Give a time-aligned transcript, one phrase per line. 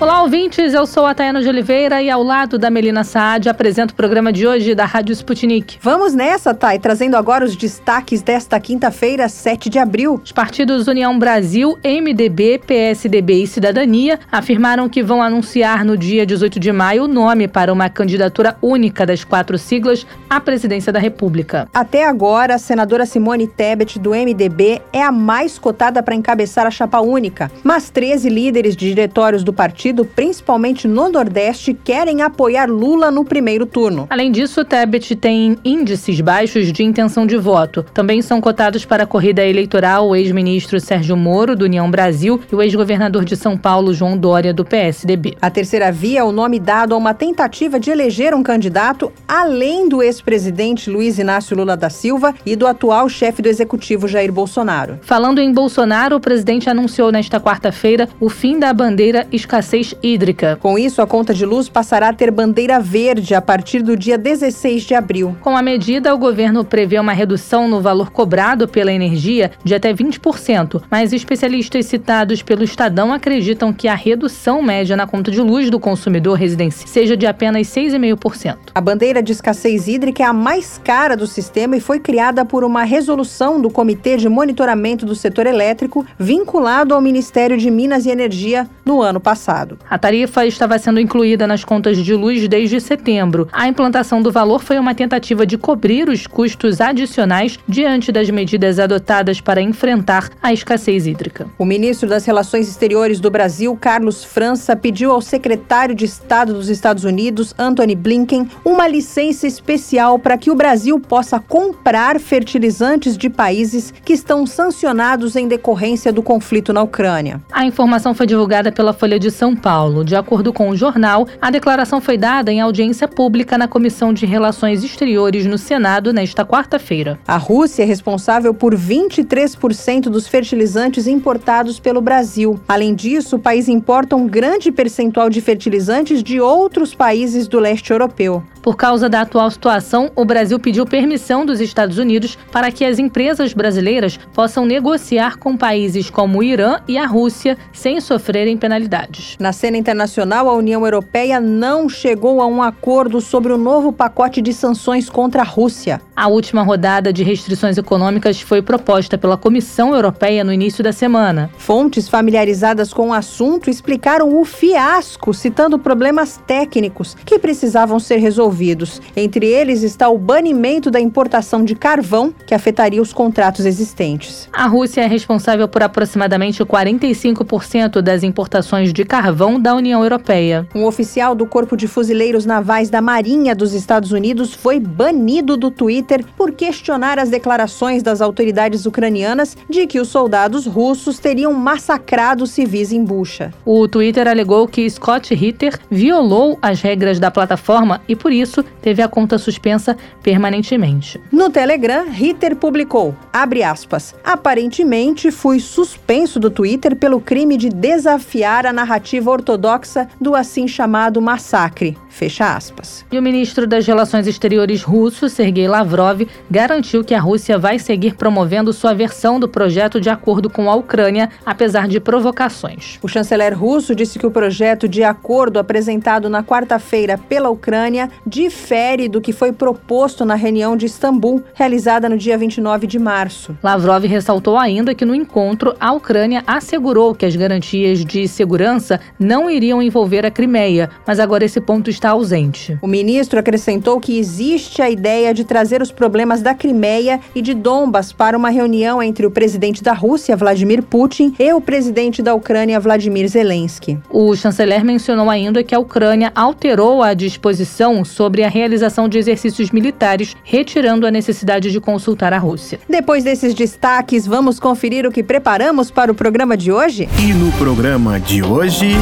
[0.00, 0.74] Olá, ouvintes.
[0.74, 4.32] Eu sou a Tayana de Oliveira e ao lado da Melina Saad apresento o programa
[4.32, 5.78] de hoje da Rádio Sputnik.
[5.80, 10.20] Vamos nessa, Thay, trazendo agora os destaques desta quinta-feira, 7 de abril.
[10.22, 16.58] Os partidos União Brasil, MDB, PSDB e Cidadania afirmaram que vão anunciar no dia 18
[16.58, 21.68] de maio o nome para uma candidatura única das quatro siglas à presidência da República.
[21.72, 26.70] Até agora, a senadora Simone Tebet, do MDB, é a mais cotada para encabeçar a
[26.70, 32.68] chapa única, mas 13 líderes de diretórios do partido partido, principalmente no Nordeste, querem apoiar
[32.68, 34.06] Lula no primeiro turno.
[34.10, 37.84] Além disso, Tebet tem índices baixos de intenção de voto.
[37.94, 42.54] Também são cotados para a corrida eleitoral o ex-ministro Sérgio Moro, do União Brasil, e
[42.54, 45.36] o ex-governador de São Paulo, João Dória, do PSDB.
[45.40, 49.88] A terceira via é o nome dado a uma tentativa de eleger um candidato além
[49.88, 54.98] do ex-presidente Luiz Inácio Lula da Silva e do atual chefe do executivo Jair Bolsonaro.
[55.02, 60.56] Falando em Bolsonaro, o presidente anunciou nesta quarta-feira o fim da bandeira escassez escassez hídrica.
[60.60, 64.16] Com isso, a conta de luz passará a ter bandeira verde a partir do dia
[64.16, 65.36] 16 de abril.
[65.40, 69.92] Com a medida, o governo prevê uma redução no valor cobrado pela energia de até
[69.92, 75.70] 20%, mas especialistas citados pelo Estadão acreditam que a redução média na conta de luz
[75.70, 78.56] do consumidor residencial seja de apenas 6,5%.
[78.74, 82.64] A bandeira de escassez hídrica é a mais cara do sistema e foi criada por
[82.64, 88.10] uma resolução do Comitê de Monitoramento do Setor Elétrico, vinculado ao Ministério de Minas e
[88.10, 89.63] Energia no ano passado.
[89.88, 93.48] A tarifa estava sendo incluída nas contas de luz desde setembro.
[93.52, 98.78] A implantação do valor foi uma tentativa de cobrir os custos adicionais diante das medidas
[98.78, 101.46] adotadas para enfrentar a escassez hídrica.
[101.58, 106.68] O ministro das Relações Exteriores do Brasil, Carlos França, pediu ao secretário de Estado dos
[106.68, 113.30] Estados Unidos, Anthony Blinken, uma licença especial para que o Brasil possa comprar fertilizantes de
[113.30, 117.40] países que estão sancionados em decorrência do conflito na Ucrânia.
[117.52, 120.04] A informação foi divulgada pela Folha de São Paulo.
[120.04, 124.26] De acordo com o jornal, a declaração foi dada em audiência pública na Comissão de
[124.26, 127.18] Relações Exteriores no Senado nesta quarta-feira.
[127.26, 132.58] A Rússia é responsável por 23% dos fertilizantes importados pelo Brasil.
[132.66, 137.90] Além disso, o país importa um grande percentual de fertilizantes de outros países do leste
[137.90, 138.42] europeu.
[138.64, 142.98] Por causa da atual situação, o Brasil pediu permissão dos Estados Unidos para que as
[142.98, 149.36] empresas brasileiras possam negociar com países como o Irã e a Rússia sem sofrerem penalidades.
[149.44, 154.40] Na cena internacional, a União Europeia não chegou a um acordo sobre o novo pacote
[154.40, 156.00] de sanções contra a Rússia.
[156.16, 161.50] A última rodada de restrições econômicas foi proposta pela Comissão Europeia no início da semana.
[161.58, 169.02] Fontes familiarizadas com o assunto explicaram o fiasco, citando problemas técnicos que precisavam ser resolvidos.
[169.14, 174.48] Entre eles está o banimento da importação de carvão, que afetaria os contratos existentes.
[174.50, 180.64] A Rússia é responsável por aproximadamente 45% das importações de carvão carvão da União Europeia.
[180.72, 185.72] Um oficial do Corpo de Fuzileiros Navais da Marinha dos Estados Unidos foi banido do
[185.72, 192.46] Twitter por questionar as declarações das autoridades ucranianas de que os soldados russos teriam massacrado
[192.46, 193.52] civis em Bucha.
[193.66, 199.02] O Twitter alegou que Scott Ritter violou as regras da plataforma e, por isso, teve
[199.02, 201.20] a conta suspensa permanentemente.
[201.32, 208.64] No Telegram, Ritter publicou, abre aspas, aparentemente fui suspenso do Twitter pelo crime de desafiar
[208.64, 211.96] a narrativa narrativa ortodoxa do assim chamado massacre.
[212.08, 213.04] Fecha aspas.
[213.10, 218.14] E o ministro das Relações Exteriores russo, Sergei Lavrov, garantiu que a Rússia vai seguir
[218.14, 222.98] promovendo sua versão do projeto de acordo com a Ucrânia, apesar de provocações.
[223.02, 229.08] O chanceler russo disse que o projeto de acordo apresentado na quarta-feira pela Ucrânia difere
[229.08, 233.56] do que foi proposto na reunião de Istambul, realizada no dia 29 de março.
[233.62, 239.50] Lavrov ressaltou ainda que no encontro a Ucrânia assegurou que as garantias de segurança não
[239.50, 242.76] iriam envolver a Crimeia, mas agora esse ponto está ausente.
[242.82, 247.54] O ministro acrescentou que existe a ideia de trazer os problemas da Crimeia e de
[247.54, 252.34] Donbas para uma reunião entre o presidente da Rússia, Vladimir Putin, e o presidente da
[252.34, 253.98] Ucrânia, Vladimir Zelensky.
[254.10, 259.70] O chanceler mencionou ainda que a Ucrânia alterou a disposição sobre a realização de exercícios
[259.70, 262.80] militares, retirando a necessidade de consultar a Rússia.
[262.88, 267.08] Depois desses destaques, vamos conferir o que preparamos para o programa de hoje?
[267.18, 268.94] E no programa de hoje.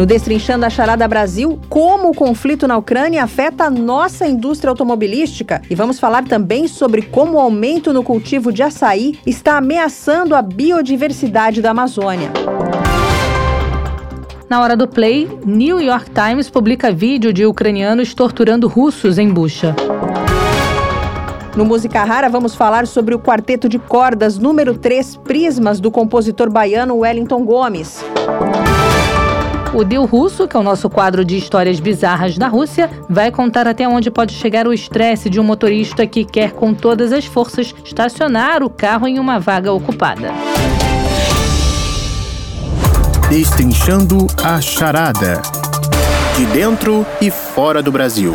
[0.00, 5.60] No Destrinchando a Charada Brasil, como o conflito na Ucrânia afeta a nossa indústria automobilística.
[5.68, 10.40] E vamos falar também sobre como o aumento no cultivo de açaí está ameaçando a
[10.40, 12.30] biodiversidade da Amazônia.
[14.48, 19.76] Na hora do play, New York Times publica vídeo de ucranianos torturando russos em Bucha.
[21.60, 26.48] No Música Rara, vamos falar sobre o quarteto de cordas número 3 Prismas do compositor
[26.48, 28.02] baiano Wellington Gomes.
[29.74, 33.68] O Dil Russo, que é o nosso quadro de histórias bizarras da Rússia, vai contar
[33.68, 37.74] até onde pode chegar o estresse de um motorista que quer com todas as forças
[37.84, 40.32] estacionar o carro em uma vaga ocupada.
[43.28, 45.42] Destrinchando a charada.
[46.38, 48.34] De dentro e fora do Brasil.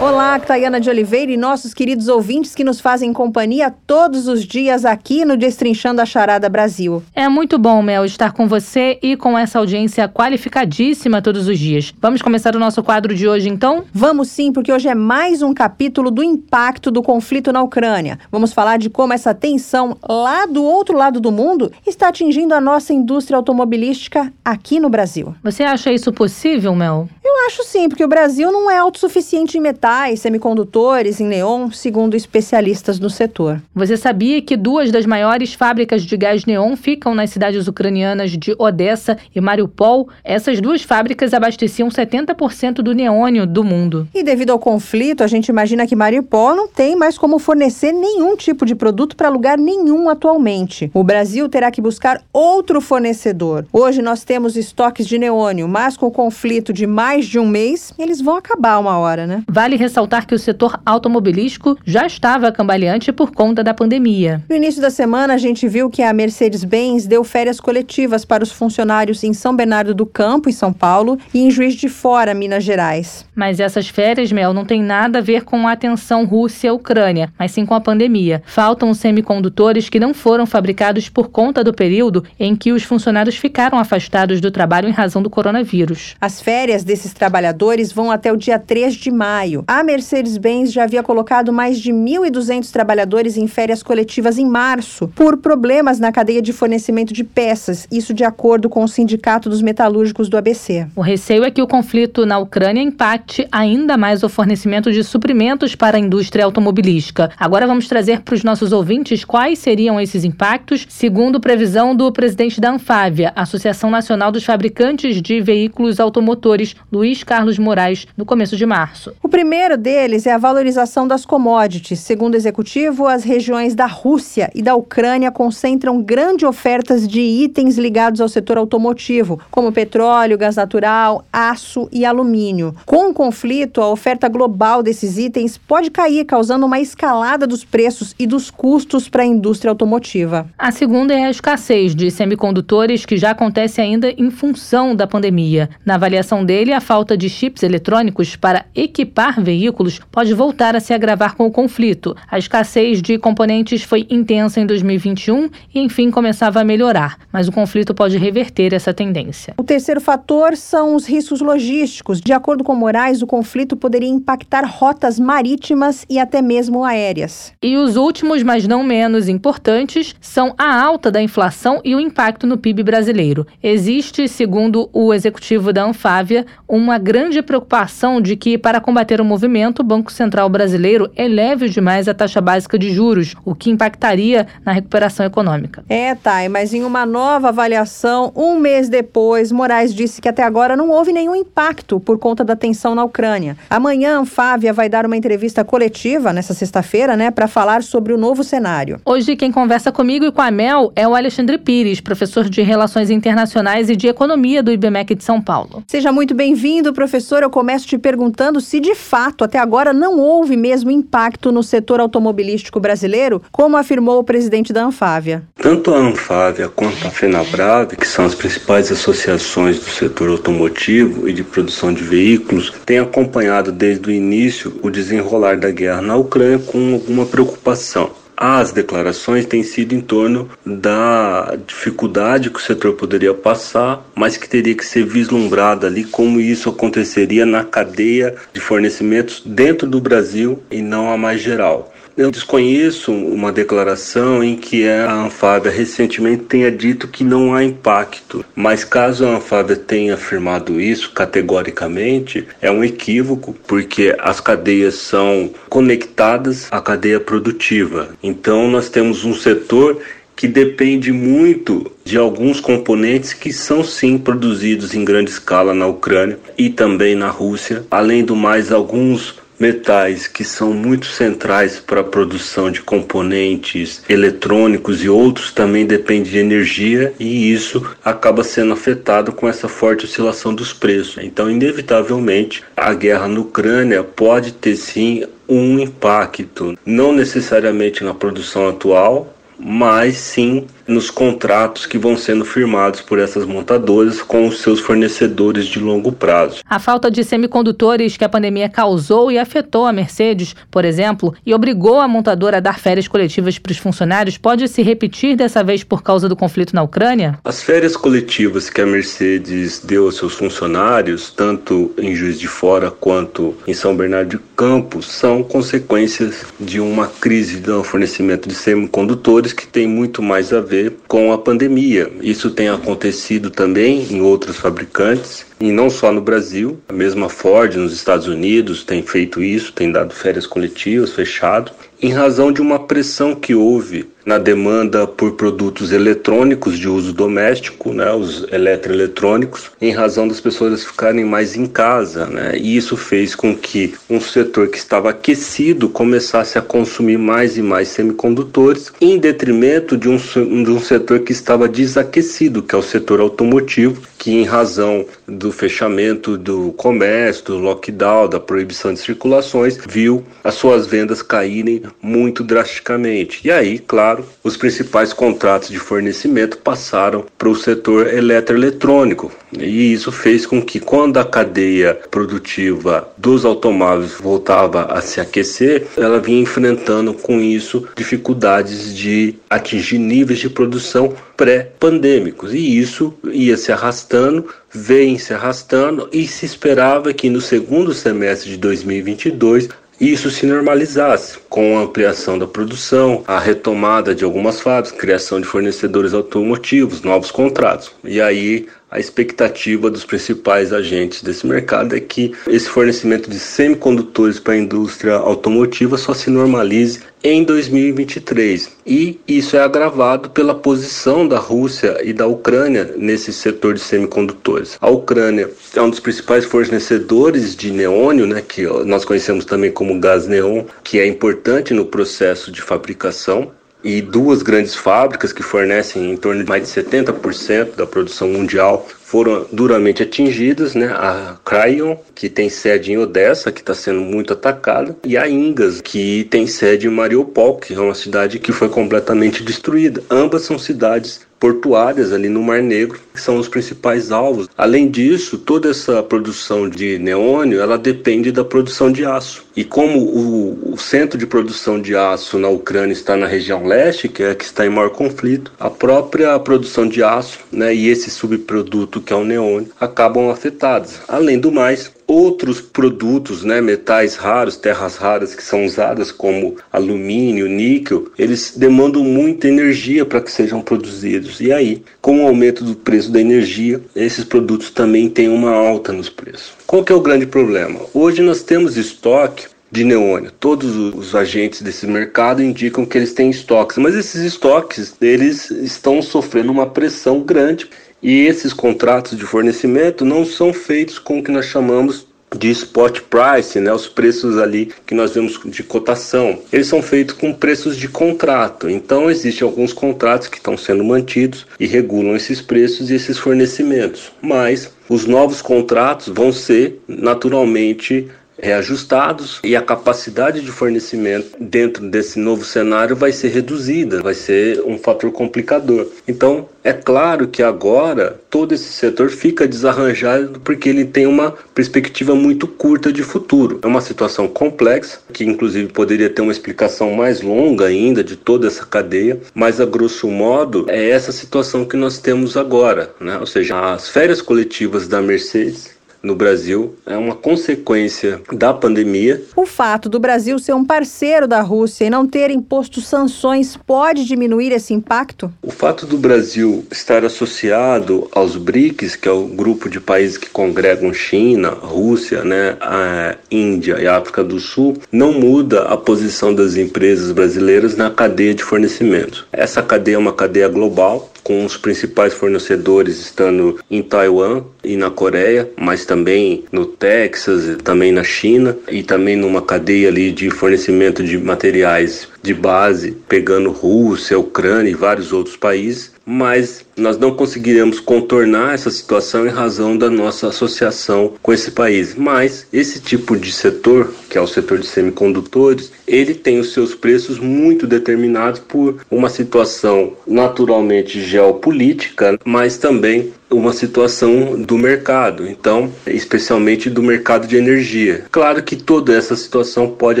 [0.00, 4.84] Olá, Tayana de Oliveira e nossos queridos ouvintes que nos fazem companhia todos os dias
[4.84, 7.02] aqui no Destrinchando a Charada Brasil.
[7.12, 11.92] É muito bom, Mel, estar com você e com essa audiência qualificadíssima todos os dias.
[12.00, 13.86] Vamos começar o nosso quadro de hoje, então?
[13.92, 18.20] Vamos sim, porque hoje é mais um capítulo do impacto do conflito na Ucrânia.
[18.30, 22.60] Vamos falar de como essa tensão lá do outro lado do mundo está atingindo a
[22.60, 25.34] nossa indústria automobilística aqui no Brasil.
[25.42, 27.08] Você acha isso possível, Mel?
[27.24, 29.60] Eu acho sim, porque o Brasil não é autossuficiente em
[29.98, 33.60] metais, semicondutores, em neon, segundo especialistas no setor.
[33.74, 38.54] Você sabia que duas das maiores fábricas de gás neon ficam nas cidades ucranianas de
[38.58, 40.08] Odessa e Mariupol?
[40.22, 44.06] Essas duas fábricas abasteciam 70% do neônio do mundo.
[44.14, 48.36] E devido ao conflito, a gente imagina que Mariupol não tem mais como fornecer nenhum
[48.36, 50.90] tipo de produto para lugar nenhum atualmente.
[50.94, 53.66] O Brasil terá que buscar outro fornecedor.
[53.72, 57.48] Hoje nós temos estoques de neônio, mas com o conflito de mais mais de um
[57.48, 59.42] mês, eles vão acabar uma hora, né?
[59.48, 64.44] Vale ressaltar que o setor automobilístico já estava cambaleante por conta da pandemia.
[64.48, 68.52] No início da semana, a gente viu que a Mercedes-Benz deu férias coletivas para os
[68.52, 72.62] funcionários em São Bernardo do Campo, em São Paulo, e em Juiz de Fora, Minas
[72.62, 73.26] Gerais.
[73.34, 77.64] Mas essas férias, Mel, não tem nada a ver com a tensão Rússia-Ucrânia, mas sim
[77.64, 78.42] com a pandemia.
[78.46, 83.78] Faltam semicondutores que não foram fabricados por conta do período em que os funcionários ficaram
[83.78, 86.14] afastados do trabalho em razão do coronavírus.
[86.20, 89.64] As férias desses desses trabalhadores vão até o dia 3 de maio.
[89.70, 95.36] A Mercedes-Benz já havia colocado mais de 1.200 trabalhadores em férias coletivas em março por
[95.36, 100.30] problemas na cadeia de fornecimento de peças, isso de acordo com o Sindicato dos Metalúrgicos
[100.30, 100.86] do ABC.
[100.96, 105.74] O receio é que o conflito na Ucrânia impacte ainda mais o fornecimento de suprimentos
[105.74, 107.30] para a indústria automobilística.
[107.38, 112.58] Agora vamos trazer para os nossos ouvintes quais seriam esses impactos, segundo previsão do presidente
[112.58, 118.64] da Anfávia, Associação Nacional dos Fabricantes de Veículos Automotores, Luiz Carlos Moraes, no começo de
[118.64, 119.12] março.
[119.22, 121.98] O primeiro deles é a valorização das commodities.
[121.98, 127.76] Segundo o executivo, as regiões da Rússia e da Ucrânia concentram grande ofertas de itens
[127.76, 132.74] ligados ao setor automotivo, como petróleo, gás natural, aço e alumínio.
[132.86, 138.14] Com o conflito, a oferta global desses itens pode cair, causando uma escalada dos preços
[138.16, 140.48] e dos custos para a indústria automotiva.
[140.56, 145.68] A segunda é a escassez de semicondutores, que já acontece ainda em função da pandemia.
[145.84, 150.92] Na avaliação dele, a falta de chips eletrônicos para equipar veículos pode voltar a se
[150.92, 152.14] agravar com o conflito.
[152.30, 157.52] A escassez de componentes foi intensa em 2021 e, enfim, começava a melhorar, mas o
[157.52, 159.54] conflito pode reverter essa tendência.
[159.56, 162.20] O terceiro fator são os riscos logísticos.
[162.20, 167.54] De acordo com Moraes, o conflito poderia impactar rotas marítimas e até mesmo aéreas.
[167.62, 172.46] E os últimos, mas não menos importantes, são a alta da inflação e o impacto
[172.46, 173.46] no PIB brasileiro.
[173.62, 179.37] Existe, segundo o executivo da Anfávia, uma grande preocupação de que, para combater o movimento,
[179.46, 184.72] o Banco Central brasileiro eleve demais a taxa básica de juros, o que impactaria na
[184.72, 185.84] recuperação econômica.
[185.88, 190.76] É, Thay, mas em uma nova avaliação, um mês depois, Moraes disse que até agora
[190.76, 193.56] não houve nenhum impacto por conta da tensão na Ucrânia.
[193.70, 198.42] Amanhã, Fávia vai dar uma entrevista coletiva, nessa sexta-feira, né, para falar sobre o novo
[198.42, 199.00] cenário.
[199.04, 203.10] Hoje, quem conversa comigo e com a Mel é o Alexandre Pires, professor de Relações
[203.10, 205.82] Internacionais e de Economia do IBMEC de São Paulo.
[205.86, 207.42] Seja muito bem-vindo, professor.
[207.42, 212.00] Eu começo te perguntando se de fato até agora não houve mesmo impacto no setor
[212.00, 215.42] automobilístico brasileiro, como afirmou o presidente da Anfávia.
[215.60, 221.32] Tanto a Anfávia quanto a FenaBrave, que são as principais associações do setor automotivo e
[221.32, 226.58] de produção de veículos, têm acompanhado desde o início o desenrolar da guerra na Ucrânia
[226.58, 233.34] com alguma preocupação as declarações têm sido em torno da dificuldade que o setor poderia
[233.34, 239.42] passar, mas que teria que ser vislumbrada ali como isso aconteceria na cadeia de fornecimentos
[239.44, 241.92] dentro do Brasil e não a mais geral.
[242.18, 248.44] Eu desconheço uma declaração em que a Anfávia recentemente tenha dito que não há impacto,
[248.56, 255.48] mas caso a Anfávia tenha afirmado isso categoricamente, é um equívoco, porque as cadeias são
[255.68, 258.08] conectadas à cadeia produtiva.
[258.20, 260.02] Então nós temos um setor
[260.34, 266.36] que depende muito de alguns componentes que são sim produzidos em grande escala na Ucrânia
[266.58, 272.04] e também na Rússia, além do mais alguns metais que são muito centrais para a
[272.04, 279.32] produção de componentes eletrônicos e outros também dependem de energia e isso acaba sendo afetado
[279.32, 281.22] com essa forte oscilação dos preços.
[281.22, 288.68] Então, inevitavelmente, a guerra na Ucrânia pode ter sim um impacto, não necessariamente na produção
[288.68, 294.80] atual, mas sim nos contratos que vão sendo firmados por essas montadoras com os seus
[294.80, 296.62] fornecedores de longo prazo.
[296.68, 301.52] A falta de semicondutores que a pandemia causou e afetou a Mercedes, por exemplo, e
[301.52, 305.84] obrigou a montadora a dar férias coletivas para os funcionários, pode se repetir dessa vez
[305.84, 307.38] por causa do conflito na Ucrânia?
[307.44, 312.90] As férias coletivas que a Mercedes deu aos seus funcionários, tanto em Juiz de Fora
[312.90, 319.52] quanto em São Bernardo de Campos, são consequências de uma crise do fornecimento de semicondutores
[319.52, 322.10] que tem muito mais a ver com a pandemia.
[322.20, 326.78] Isso tem acontecido também em outros fabricantes e não só no Brasil.
[326.88, 332.12] A mesma Ford nos Estados Unidos tem feito isso, tem dado férias coletivas, fechado, em
[332.12, 338.12] razão de uma pressão que houve na demanda por produtos eletrônicos de uso doméstico, né,
[338.12, 343.56] os eletroeletrônicos, em razão das pessoas ficarem mais em casa, né, e isso fez com
[343.56, 349.96] que um setor que estava aquecido começasse a consumir mais e mais semicondutores, em detrimento
[349.96, 354.44] de um, de um setor que estava desaquecido, que é o setor automotivo, que em
[354.44, 361.22] razão do fechamento do comércio, do lockdown, da proibição de circulações, viu as suas vendas
[361.22, 363.40] caírem muito drasticamente.
[363.46, 369.30] E aí, claro, os principais contratos de fornecimento passaram para o setor eletroeletrônico.
[369.58, 375.86] E isso fez com que quando a cadeia produtiva dos automóveis voltava a se aquecer,
[375.96, 382.52] ela vinha enfrentando com isso dificuldades de atingir níveis de produção pré-pandêmicos.
[382.52, 388.50] E isso ia se arrastando, vem se arrastando e se esperava que no segundo semestre
[388.50, 394.96] de 2022 isso se normalizasse com a ampliação da produção, a retomada de algumas fábricas,
[394.96, 397.90] criação de fornecedores automotivos, novos contratos.
[398.04, 404.40] E aí a expectativa dos principais agentes desse mercado é que esse fornecimento de semicondutores
[404.40, 408.70] para a indústria automotiva só se normalize em 2023.
[408.86, 414.78] E isso é agravado pela posição da Rússia e da Ucrânia nesse setor de semicondutores.
[414.80, 420.00] A Ucrânia é um dos principais fornecedores de neônio, né, que nós conhecemos também como
[420.00, 423.50] gás neon, que é importante no processo de fabricação
[423.82, 428.86] e duas grandes fábricas que fornecem em torno de mais de 70% da produção mundial
[429.08, 430.88] foram duramente atingidas, né?
[430.88, 435.80] A Cryon, que tem sede em Odessa, que está sendo muito atacada, e a Ingas,
[435.80, 440.02] que tem sede em Mariupol, que é uma cidade que foi completamente destruída.
[440.10, 444.48] Ambas são cidades portuárias ali no Mar Negro, que são os principais alvos.
[444.56, 449.44] Além disso, toda essa produção de neônio, ela depende da produção de aço.
[449.56, 454.08] E como o, o, centro de produção de aço na Ucrânia está na região leste,
[454.08, 457.88] que é a que está em maior conflito, a própria produção de aço né, e
[457.88, 461.00] esse subproduto que é o neônio acabam afetados.
[461.08, 467.46] Além do mais, outros produtos, né, metais raros, terras raras que são usadas como alumínio,
[467.46, 471.38] níquel, eles demandam muita energia para que sejam produzidos.
[471.38, 475.92] E aí, com o aumento do preço da energia, esses produtos também têm uma alta
[475.92, 476.52] nos preços.
[476.66, 477.80] Qual que é o grande problema?
[477.92, 480.32] Hoje nós temos estoque de neônio.
[480.40, 486.00] Todos os agentes desse mercado indicam que eles têm estoques, mas esses estoques eles estão
[486.00, 487.68] sofrendo uma pressão grande
[488.02, 493.00] e esses contratos de fornecimento não são feitos com o que nós chamamos de spot
[493.02, 496.38] price, né, os preços ali que nós vemos de cotação.
[496.52, 498.68] Eles são feitos com preços de contrato.
[498.68, 504.12] Então existem alguns contratos que estão sendo mantidos e regulam esses preços e esses fornecimentos.
[504.20, 508.08] Mas os novos contratos vão ser naturalmente
[508.40, 514.62] reajustados e a capacidade de fornecimento dentro desse novo cenário vai ser reduzida, vai ser
[514.64, 515.88] um fator complicador.
[516.06, 522.14] Então, é claro que agora todo esse setor fica desarranjado porque ele tem uma perspectiva
[522.14, 523.58] muito curta de futuro.
[523.62, 528.46] É uma situação complexa, que inclusive poderia ter uma explicação mais longa ainda de toda
[528.46, 533.18] essa cadeia, mas a grosso modo é essa situação que nós temos agora, né?
[533.18, 539.22] Ou seja, as férias coletivas da Mercedes no Brasil é uma consequência da pandemia.
[539.36, 544.04] O fato do Brasil ser um parceiro da Rússia e não ter imposto sanções pode
[544.04, 545.32] diminuir esse impacto?
[545.42, 550.30] O fato do Brasil estar associado aos BRICS, que é o grupo de países que
[550.30, 556.34] congregam China, Rússia, né, a Índia e a África do Sul, não muda a posição
[556.34, 559.26] das empresas brasileiras na cadeia de fornecimento.
[559.32, 564.90] Essa cadeia é uma cadeia global com os principais fornecedores estando em Taiwan e na
[564.90, 571.04] Coreia, mas também no Texas, também na China e também numa cadeia ali de fornecimento
[571.04, 577.80] de materiais de base, pegando Rússia, Ucrânia e vários outros países, mas nós não conseguiremos
[577.80, 581.94] contornar essa situação em razão da nossa associação com esse país.
[581.94, 586.74] Mas esse tipo de setor, que é o setor de semicondutores, ele tem os seus
[586.74, 595.70] preços muito determinados por uma situação naturalmente geopolítica, mas também uma situação do mercado, então,
[595.86, 598.04] especialmente do mercado de energia.
[598.10, 600.00] Claro que toda essa situação pode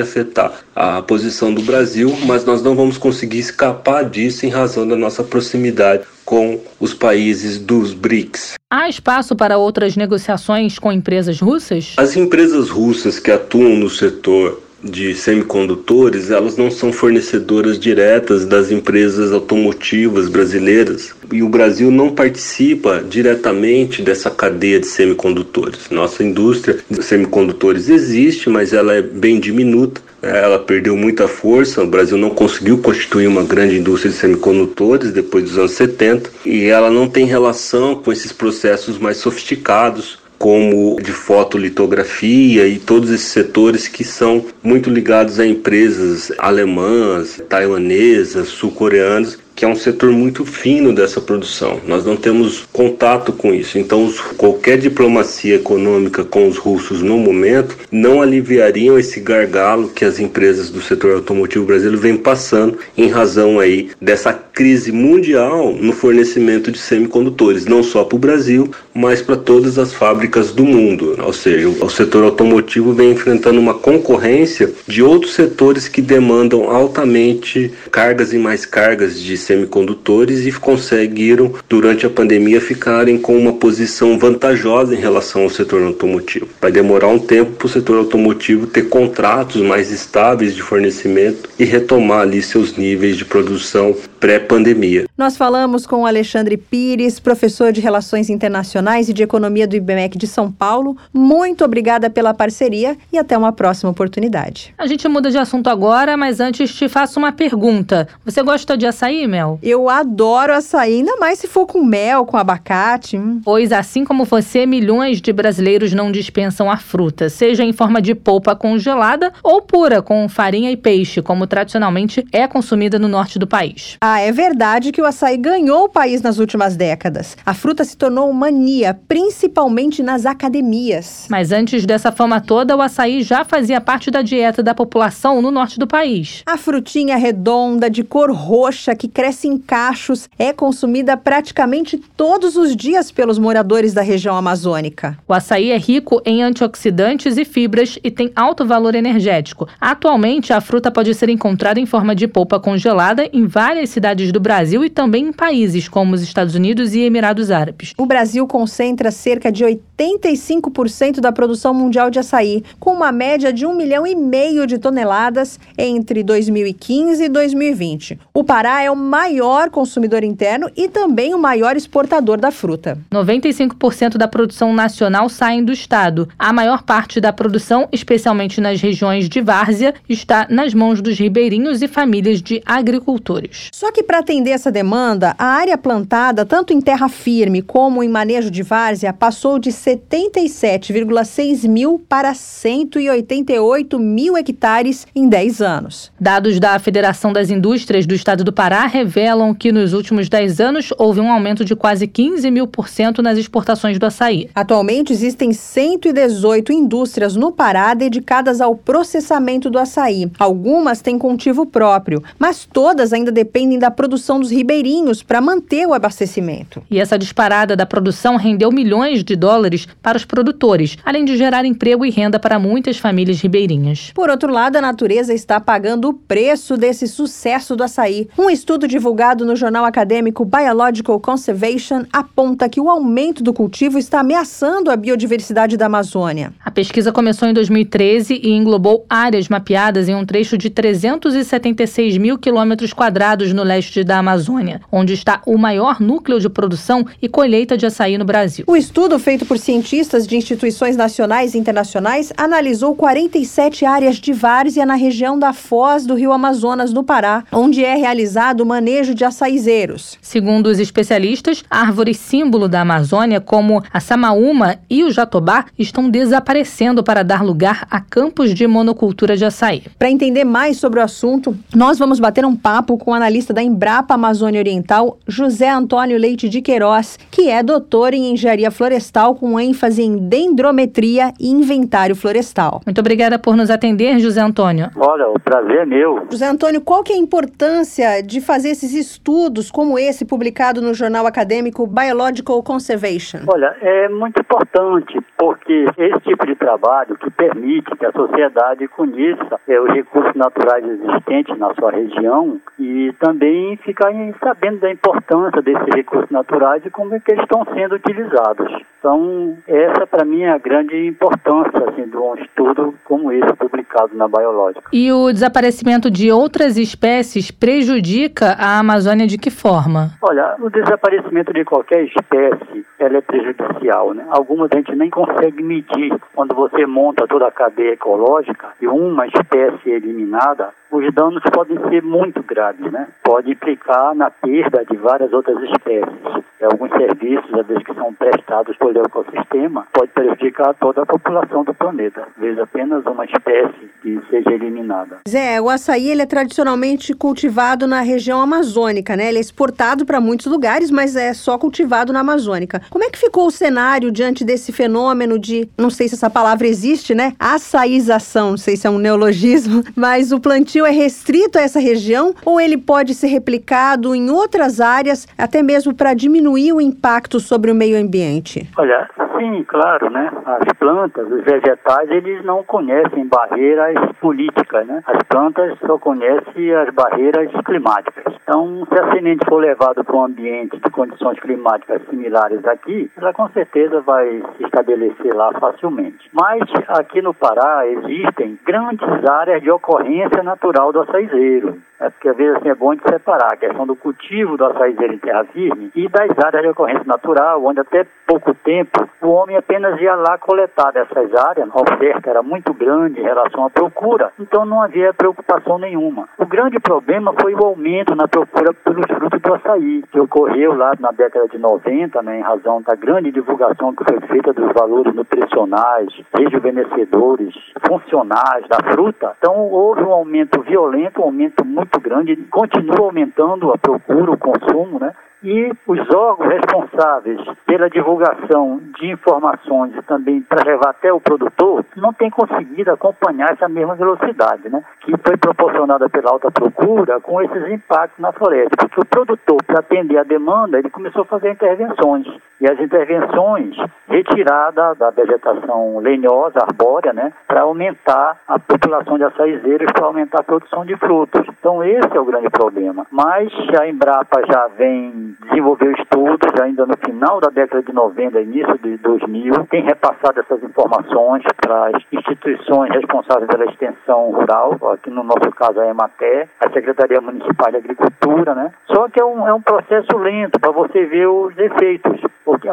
[0.00, 4.96] afetar a posição do Brasil, mas nós não vamos conseguir escapar disso em razão da
[4.96, 8.54] nossa proximidade com os países dos BRICS.
[8.70, 11.94] Há espaço para outras negociações com empresas russas?
[11.96, 18.70] As empresas russas que atuam no setor de semicondutores, elas não são fornecedoras diretas das
[18.70, 25.90] empresas automotivas brasileiras e o Brasil não participa diretamente dessa cadeia de semicondutores.
[25.90, 30.00] Nossa indústria de semicondutores existe, mas ela é bem diminuta.
[30.20, 35.44] Ela perdeu muita força, o Brasil não conseguiu constituir uma grande indústria de semicondutores depois
[35.44, 41.10] dos anos 70 e ela não tem relação com esses processos mais sofisticados como de
[41.10, 49.64] fotolitografia e todos esses setores que são muito ligados a empresas alemãs, taiwanesas, sul-coreanas que
[49.64, 51.80] é um setor muito fino dessa produção.
[51.84, 53.76] Nós não temos contato com isso.
[53.76, 60.20] Então, qualquer diplomacia econômica com os russos no momento não aliviariam esse gargalo que as
[60.20, 66.70] empresas do setor automotivo brasileiro vêm passando em razão aí dessa crise mundial no fornecimento
[66.70, 71.16] de semicondutores, não só para o Brasil, mas para todas as fábricas do mundo.
[71.20, 77.72] Ou seja, o setor automotivo vem enfrentando uma concorrência de outros setores que demandam altamente
[77.90, 84.18] cargas e mais cargas de semicondutores e conseguiram, durante a pandemia, ficarem com uma posição
[84.18, 86.48] vantajosa em relação ao setor automotivo.
[86.60, 91.64] Vai demorar um tempo para o setor automotivo ter contratos mais estáveis de fornecimento e
[91.64, 95.06] retomar ali seus níveis de produção pré-pandemia.
[95.16, 100.26] Nós falamos com Alexandre Pires, professor de Relações Internacionais e de Economia do IBMEC de
[100.26, 100.96] São Paulo.
[101.12, 104.74] Muito obrigada pela parceria e até uma próxima oportunidade.
[104.76, 108.08] A gente muda de assunto agora, mas antes te faço uma pergunta.
[108.24, 109.37] Você gosta de açaí, Mel?
[109.38, 109.58] Mel?
[109.62, 113.16] Eu adoro açaí, ainda mais se for com mel, com abacate.
[113.16, 113.40] Hum.
[113.44, 118.14] Pois, assim como você, milhões de brasileiros não dispensam a fruta, seja em forma de
[118.14, 123.46] polpa congelada ou pura, com farinha e peixe, como tradicionalmente é consumida no norte do
[123.46, 123.96] país.
[124.00, 127.36] Ah, é verdade que o açaí ganhou o país nas últimas décadas.
[127.46, 131.26] A fruta se tornou mania, principalmente nas academias.
[131.30, 135.50] Mas antes dessa fama toda, o açaí já fazia parte da dieta da população no
[135.50, 136.42] norte do país.
[136.46, 142.56] A frutinha redonda, de cor roxa, que cresce cresce em cachos, é consumida praticamente todos
[142.56, 145.18] os dias pelos moradores da região amazônica.
[145.28, 149.68] O açaí é rico em antioxidantes e fibras e tem alto valor energético.
[149.78, 154.40] Atualmente, a fruta pode ser encontrada em forma de polpa congelada em várias cidades do
[154.40, 157.92] Brasil e também em países como os Estados Unidos e Emirados Árabes.
[157.98, 159.62] O Brasil concentra cerca de
[159.98, 164.78] 85% da produção mundial de açaí, com uma média de um milhão e meio de
[164.78, 168.18] toneladas entre 2015 e 2020.
[168.32, 172.98] O Pará é o maior consumidor interno e também o maior exportador da fruta.
[173.12, 176.28] 95% da produção nacional sai do estado.
[176.38, 181.82] A maior parte da produção, especialmente nas regiões de várzea, está nas mãos dos ribeirinhos
[181.82, 183.70] e famílias de agricultores.
[183.72, 188.08] Só que para atender essa demanda, a área plantada, tanto em terra firme como em
[188.08, 196.12] manejo de várzea, passou de 77,6 mil para 188 mil hectares em 10 anos.
[196.20, 200.92] Dados da Federação das Indústrias do Estado do Pará revelam que nos últimos 10 anos
[200.98, 204.50] houve um aumento de quase 15 mil por cento nas exportações do açaí.
[204.54, 210.30] Atualmente existem 118 indústrias no Pará dedicadas ao processamento do açaí.
[210.38, 215.94] Algumas têm cultivo próprio, mas todas ainda dependem da produção dos ribeirinhos para manter o
[215.94, 216.82] abastecimento.
[216.90, 221.64] E essa disparada da produção rendeu milhões de dólares para os produtores, além de gerar
[221.64, 224.12] emprego e renda para muitas famílias ribeirinhas.
[224.14, 228.28] Por outro lado, a natureza está pagando o preço desse sucesso do açaí.
[228.38, 234.20] Um estudo divulgado no jornal acadêmico Biological Conservation aponta que o aumento do cultivo está
[234.20, 236.52] ameaçando a biodiversidade da Amazônia.
[236.64, 242.38] A pesquisa começou em 2013 e englobou áreas mapeadas em um trecho de 376 mil
[242.38, 247.76] quilômetros quadrados no leste da Amazônia, onde está o maior núcleo de produção e colheita
[247.76, 248.64] de açaí no Brasil.
[248.66, 254.86] O estudo, feito por cientistas de instituições nacionais e internacionais, analisou 47 áreas de várzea
[254.86, 259.26] na região da Foz do Rio Amazonas, no Pará, onde é realizado o manejo de
[259.26, 260.16] açaizeiros.
[260.22, 267.04] Segundo os especialistas, árvores símbolo da Amazônia, como a samaúma e o jatobá, estão desaparecendo
[267.04, 269.82] para dar lugar a campos de monocultura de açaí.
[269.98, 273.62] Para entender mais sobre o assunto, nós vamos bater um papo com o analista da
[273.62, 279.57] Embrapa Amazônia Oriental, José Antônio Leite de Queiroz, que é doutor em engenharia florestal com
[279.60, 282.80] ênfase em dendrometria e inventário florestal.
[282.84, 284.90] Muito obrigada por nos atender, José Antônio.
[284.96, 286.26] Olha, o prazer é meu.
[286.30, 290.94] José Antônio, qual que é a importância de fazer esses estudos como esse publicado no
[290.94, 293.40] jornal acadêmico Biological Conservation?
[293.46, 299.60] Olha, é muito importante porque esse tipo de trabalho que permite que a sociedade conheça
[299.68, 305.94] é, os recursos naturais existentes na sua região e também ficar sabendo da importância desses
[305.94, 308.88] recursos naturais e como é que eles estão sendo utilizados.
[308.98, 314.16] Então, essa para mim é a grande importância assim, de um estudo como esse publicado
[314.16, 314.88] na Biológica.
[314.92, 320.12] E o desaparecimento de outras espécies prejudica a Amazônia de que forma?
[320.22, 324.26] Olha, o desaparecimento de qualquer espécie ela é prejudicial, né?
[324.30, 326.14] Algumas a gente nem consegue medir.
[326.34, 331.78] Quando você monta toda a cadeia ecológica e uma espécie é eliminada, os danos podem
[331.90, 333.08] ser muito graves, né?
[333.22, 336.44] Pode implicar na perda de várias outras espécies.
[336.62, 338.92] Alguns serviços, às vezes, que são prestados pelo
[339.28, 342.26] ecossistema, pode prejudicar toda a população do planeta.
[342.36, 345.18] Vezes, apenas uma espécie que seja eliminada.
[345.28, 349.28] Zé, o açaí ele é tradicionalmente cultivado na região amazônica, né?
[349.28, 352.82] Ele é exportado para muitos lugares, mas é só cultivado na Amazônica.
[352.90, 356.66] Como é que ficou o cenário diante desse fenômeno de, não sei se essa palavra
[356.66, 357.32] existe, né?
[357.38, 362.34] Açaização, não sei se é um neologismo, mas o plantio é restrito a essa região
[362.44, 367.70] ou ele pode ser replicado em outras áreas, até mesmo para diminuir o impacto sobre
[367.70, 368.68] o meio ambiente?
[368.76, 370.30] Olha, sim, claro, né?
[370.44, 375.02] As plantas, os vegetais, eles não conhecem barreiras políticas, né?
[375.06, 378.34] As plantas só conhecem as barreiras climáticas.
[378.42, 383.32] Então, se a semente for levada para um ambiente de condições climáticas similares aqui, ela
[383.32, 386.28] com certeza vai se estabelecer lá facilmente.
[386.32, 391.78] Mas aqui no Pará existem grandes áreas de ocorrência natural do açaizeiro.
[392.00, 395.14] É porque às vezes assim, é bom de separar a questão do cultivo do açaizeiro
[395.14, 399.56] em terra firme e das áreas de ocorrência natural, onde até pouco tempo o homem
[399.56, 404.30] apenas ia lá coletar dessas áreas, a oferta era muito grande em relação à procura,
[404.38, 406.28] então não havia preocupação nenhuma.
[406.38, 410.92] O grande problema foi o aumento na procura pelos frutos do açaí, que ocorreu lá
[411.00, 415.14] na década de 90, né, em razão da grande divulgação que foi feita dos valores
[415.14, 417.54] nutricionais, rejuvenescedores,
[417.86, 419.32] funcionais da fruta.
[419.38, 424.98] Então houve um aumento violento, um aumento muito grande, continua aumentando a procura, o consumo,
[424.98, 425.12] né?
[425.42, 431.84] E os órgãos responsáveis pela divulgação de informações e também para levar até o produtor
[431.96, 434.82] não têm conseguido acompanhar essa mesma velocidade, né?
[435.00, 439.80] Que foi proporcionada pela alta procura com esses impactos na floresta, porque o produtor para
[439.80, 442.26] atender a demanda ele começou a fazer intervenções
[442.60, 443.76] e as intervenções
[444.08, 447.32] retirada da vegetação lenhosa, arbórea, né?
[447.46, 451.42] Para aumentar a população de açaizeiros, para aumentar a produção de frutos.
[451.48, 453.06] Então esse é o grande problema.
[453.10, 458.78] Mas a Embrapa já vem desenvolveu estudos ainda no final da década de 90, início
[458.78, 465.22] de 2000, tem repassado essas informações para as instituições responsáveis pela extensão rural, aqui no
[465.22, 468.72] nosso caso a EMATE, a Secretaria Municipal de Agricultura, né?
[468.86, 472.20] Só que é um, é um processo lento para você ver os efeitos,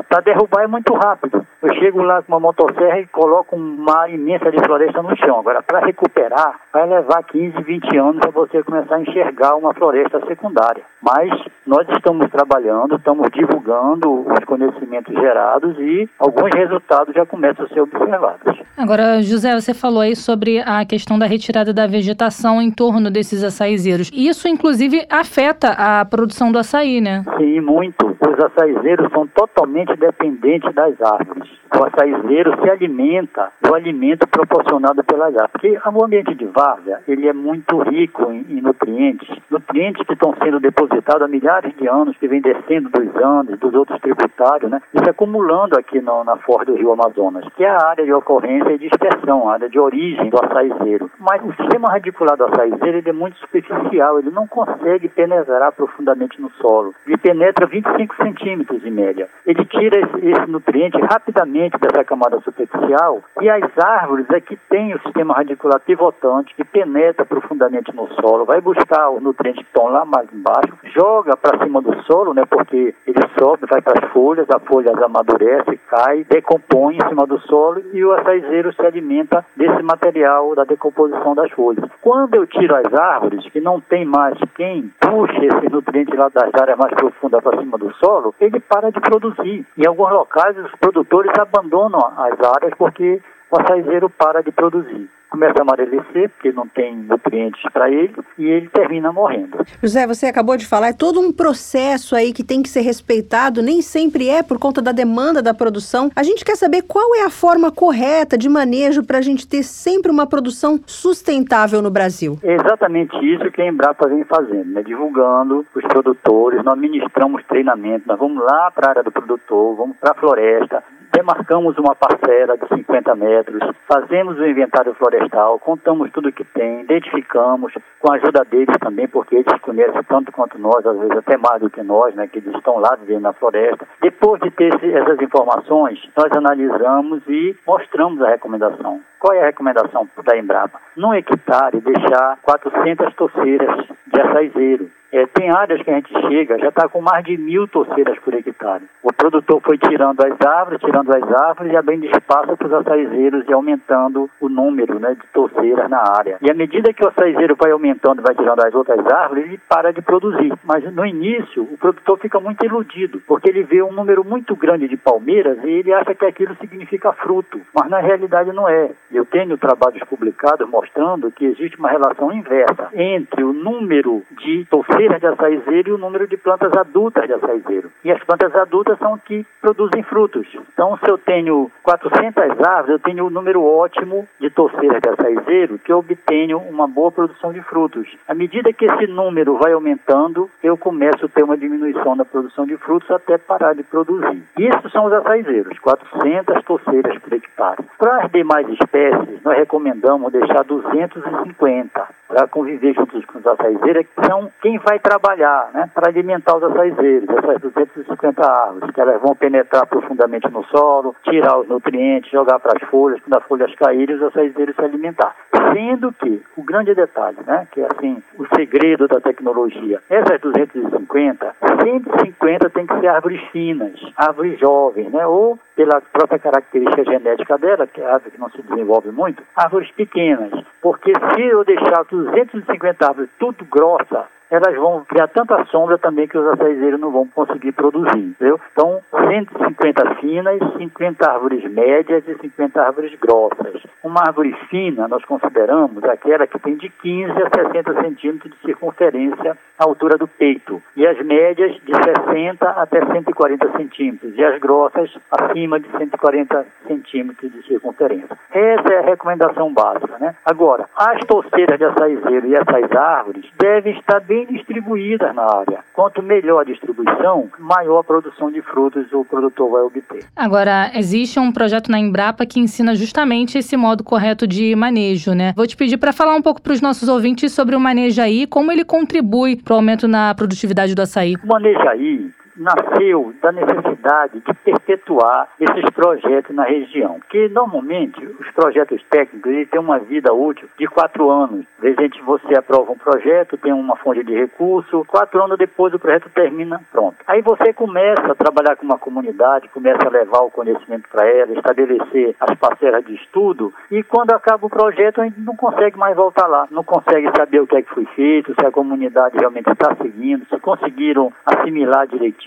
[0.07, 1.45] para derrubar é muito rápido.
[1.61, 5.39] Eu chego lá com uma motosserra e coloco uma área imensa de floresta no chão.
[5.39, 10.23] Agora, para recuperar, vai levar 15, 20 anos para você começar a enxergar uma floresta
[10.27, 10.83] secundária.
[11.01, 11.31] Mas
[11.65, 17.81] nós estamos trabalhando, estamos divulgando os conhecimentos gerados e alguns resultados já começam a ser
[17.81, 18.59] observados.
[18.77, 23.43] Agora, José, você falou aí sobre a questão da retirada da vegetação em torno desses
[23.43, 24.11] açaizeiros.
[24.13, 27.23] Isso, inclusive, afeta a produção do açaí, né?
[27.37, 28.05] Sim, muito.
[28.05, 29.64] Os açaizeiros são totalmente
[29.97, 31.49] dependentes das árvores.
[31.73, 35.49] O açaizeiro se alimenta do alimento proporcionado pela água.
[35.51, 40.33] Porque o ambiente de várzea, ele é muito rico em, em nutrientes, nutrientes que estão
[40.41, 44.81] sendo depositados há milhares de anos, que vem descendo dos Andes, dos outros tributários, né?
[44.93, 48.13] E se acumulando aqui no, na foz do rio Amazonas, que é a área de
[48.13, 51.09] ocorrência e dispersão, a área de origem do açaizeiro.
[51.19, 56.41] Mas o sistema radicular do açaizeiro ele é muito superficial, ele não consegue penetrar profundamente
[56.41, 56.93] no solo.
[57.05, 59.27] Ele penetra 25 centímetros em média.
[59.63, 65.35] Tira esse, nutriente rapidamente dessa camada superficial e as árvores é que têm o sistema
[65.35, 70.27] radicular pivotante que penetra profundamente no solo, vai buscar os nutrientes que estão lá mais
[70.33, 74.59] embaixo, joga para cima do solo, né, porque ele sobe, vai para as folhas, a
[74.59, 80.55] folha amadurece, cai, decompõe em cima do solo e o açaizeiro se alimenta desse material
[80.55, 81.89] da decomposição das folhas.
[82.01, 86.53] Quando eu tiro as árvores, que não tem mais quem puxe esse nutriente lá das
[86.53, 89.34] áreas mais profundas para cima do solo, ele para de produzir.
[89.43, 93.21] Em alguns locais, os produtores abandonam as áreas porque
[93.51, 98.45] o açaizeiro para de produzir começa a amarecer, porque não tem nutrientes para ele, e
[98.45, 99.65] ele termina morrendo.
[99.83, 103.61] José, você acabou de falar, é todo um processo aí que tem que ser respeitado,
[103.61, 106.09] nem sempre é por conta da demanda da produção.
[106.15, 109.63] A gente quer saber qual é a forma correta de manejo para a gente ter
[109.63, 112.39] sempre uma produção sustentável no Brasil.
[112.41, 114.83] É exatamente isso que a Embrapa vem fazendo, né?
[114.83, 119.97] divulgando os produtores, nós ministramos treinamento, nós vamos lá para a área do produtor, vamos
[119.97, 126.31] para a floresta, demarcamos uma parcela de 50 metros, fazemos o inventário florestal, contamos tudo
[126.31, 130.97] que tem, identificamos, com a ajuda deles também, porque eles conhecem tanto quanto nós, às
[130.97, 133.87] vezes até mais do que nós, né, que eles estão lá vivendo na floresta.
[134.01, 139.01] Depois de ter essas informações, nós analisamos e mostramos a recomendação.
[139.19, 140.79] Qual é a recomendação da Embrapa?
[140.95, 144.89] Num hectare, deixar 400 torceiras de açaizeiro.
[145.11, 148.33] É, tem áreas que a gente chega, já está com mais de mil torceiras por
[148.33, 148.83] hectare.
[149.03, 153.45] O produtor foi tirando as árvores, tirando as árvores e abrindo espaço para os açaizeiros
[153.47, 156.37] e aumentando o número né, de torceiras na área.
[156.41, 159.93] E à medida que o açaizeiro vai aumentando, vai tirando as outras árvores, ele para
[159.93, 160.53] de produzir.
[160.63, 164.87] Mas no início, o produtor fica muito iludido, porque ele vê um número muito grande
[164.87, 167.61] de palmeiras e ele acha que aquilo significa fruto.
[167.73, 168.91] Mas na realidade não é.
[169.11, 174.94] Eu tenho trabalhos publicados mostrando que existe uma relação inversa entre o número de torceiras
[174.95, 177.91] de açaizeiro e o número de plantas adultas de açaizeiro.
[178.03, 180.47] E as plantas adultas são que produzem frutos.
[180.73, 185.79] Então, se eu tenho 400 árvores, eu tenho um número ótimo de torceiras de açaizeiro
[185.79, 188.07] que eu obtenho uma boa produção de frutos.
[188.27, 192.65] À medida que esse número vai aumentando, eu começo a ter uma diminuição da produção
[192.65, 194.43] de frutos até parar de produzir.
[194.57, 197.83] Isso são os açaizeiros, 400 torceiras por hectare.
[197.97, 204.27] Para as demais espécies, nós recomendamos deixar 250 para conviver juntos com os açaizeiros, que
[204.27, 209.33] são quem vai trabalhar né, para alimentar os açaizeiros, essas 250 árvores, que elas vão
[209.33, 214.17] penetrar profundamente no solo, tirar os nutrientes, jogar para as folhas, quando as folhas caírem,
[214.17, 215.33] os açaizeiros se alimentar.
[215.71, 221.55] Sendo que, o grande detalhe, né, que é assim, o segredo da tecnologia, essas 250,
[221.81, 227.87] 150 tem que ser árvores finas, árvores jovens, né, ou pela própria característica genética dela,
[227.87, 230.51] que é árvore que não se desenvolve muito, árvores pequenas.
[230.81, 236.37] Porque se eu deixar 250 árvores tudo grossa, elas vão criar tanta sombra também que
[236.37, 238.59] os açaizeiros não vão conseguir produzir, entendeu?
[238.71, 243.83] Então, 150 finas, 50 árvores médias e 50 árvores grossas.
[244.03, 249.57] Uma árvore fina, nós consideramos aquela que tem de 15 a 60 centímetros de circunferência
[249.77, 255.11] à altura do peito, e as médias de 60 até 140 centímetros, e as grossas
[255.31, 258.37] acima de 140 centímetros de circunferência.
[258.51, 260.35] Essa é a recomendação básica, né?
[260.45, 265.79] Agora, as torceiras de açaizeiro e essas árvores devem estar bem bem distribuídas na área.
[265.93, 270.25] Quanto melhor a distribuição, maior a produção de frutos o produtor vai obter.
[270.35, 275.53] Agora, existe um projeto na Embrapa que ensina justamente esse modo correto de manejo, né?
[275.55, 278.71] Vou te pedir para falar um pouco para os nossos ouvintes sobre o Manejaí, como
[278.71, 281.35] ele contribui para o aumento na produtividade do açaí.
[281.43, 287.19] O Manejaí nasceu da necessidade de perpetuar esses projetos na região.
[287.29, 291.65] Que normalmente os projetos técnicos têm uma vida útil de quatro anos.
[291.79, 296.29] Vezes você aprova um projeto, tem uma fonte de recurso, quatro anos depois o projeto
[296.29, 297.17] termina, pronto.
[297.27, 301.53] Aí você começa a trabalhar com uma comunidade, começa a levar o conhecimento para ela,
[301.53, 306.15] estabelecer as parcelas de estudo e quando acaba o projeto a gente não consegue mais
[306.15, 309.69] voltar lá, não consegue saber o que é que foi feito, se a comunidade realmente
[309.69, 312.44] está seguindo, se conseguiram assimilar direitinho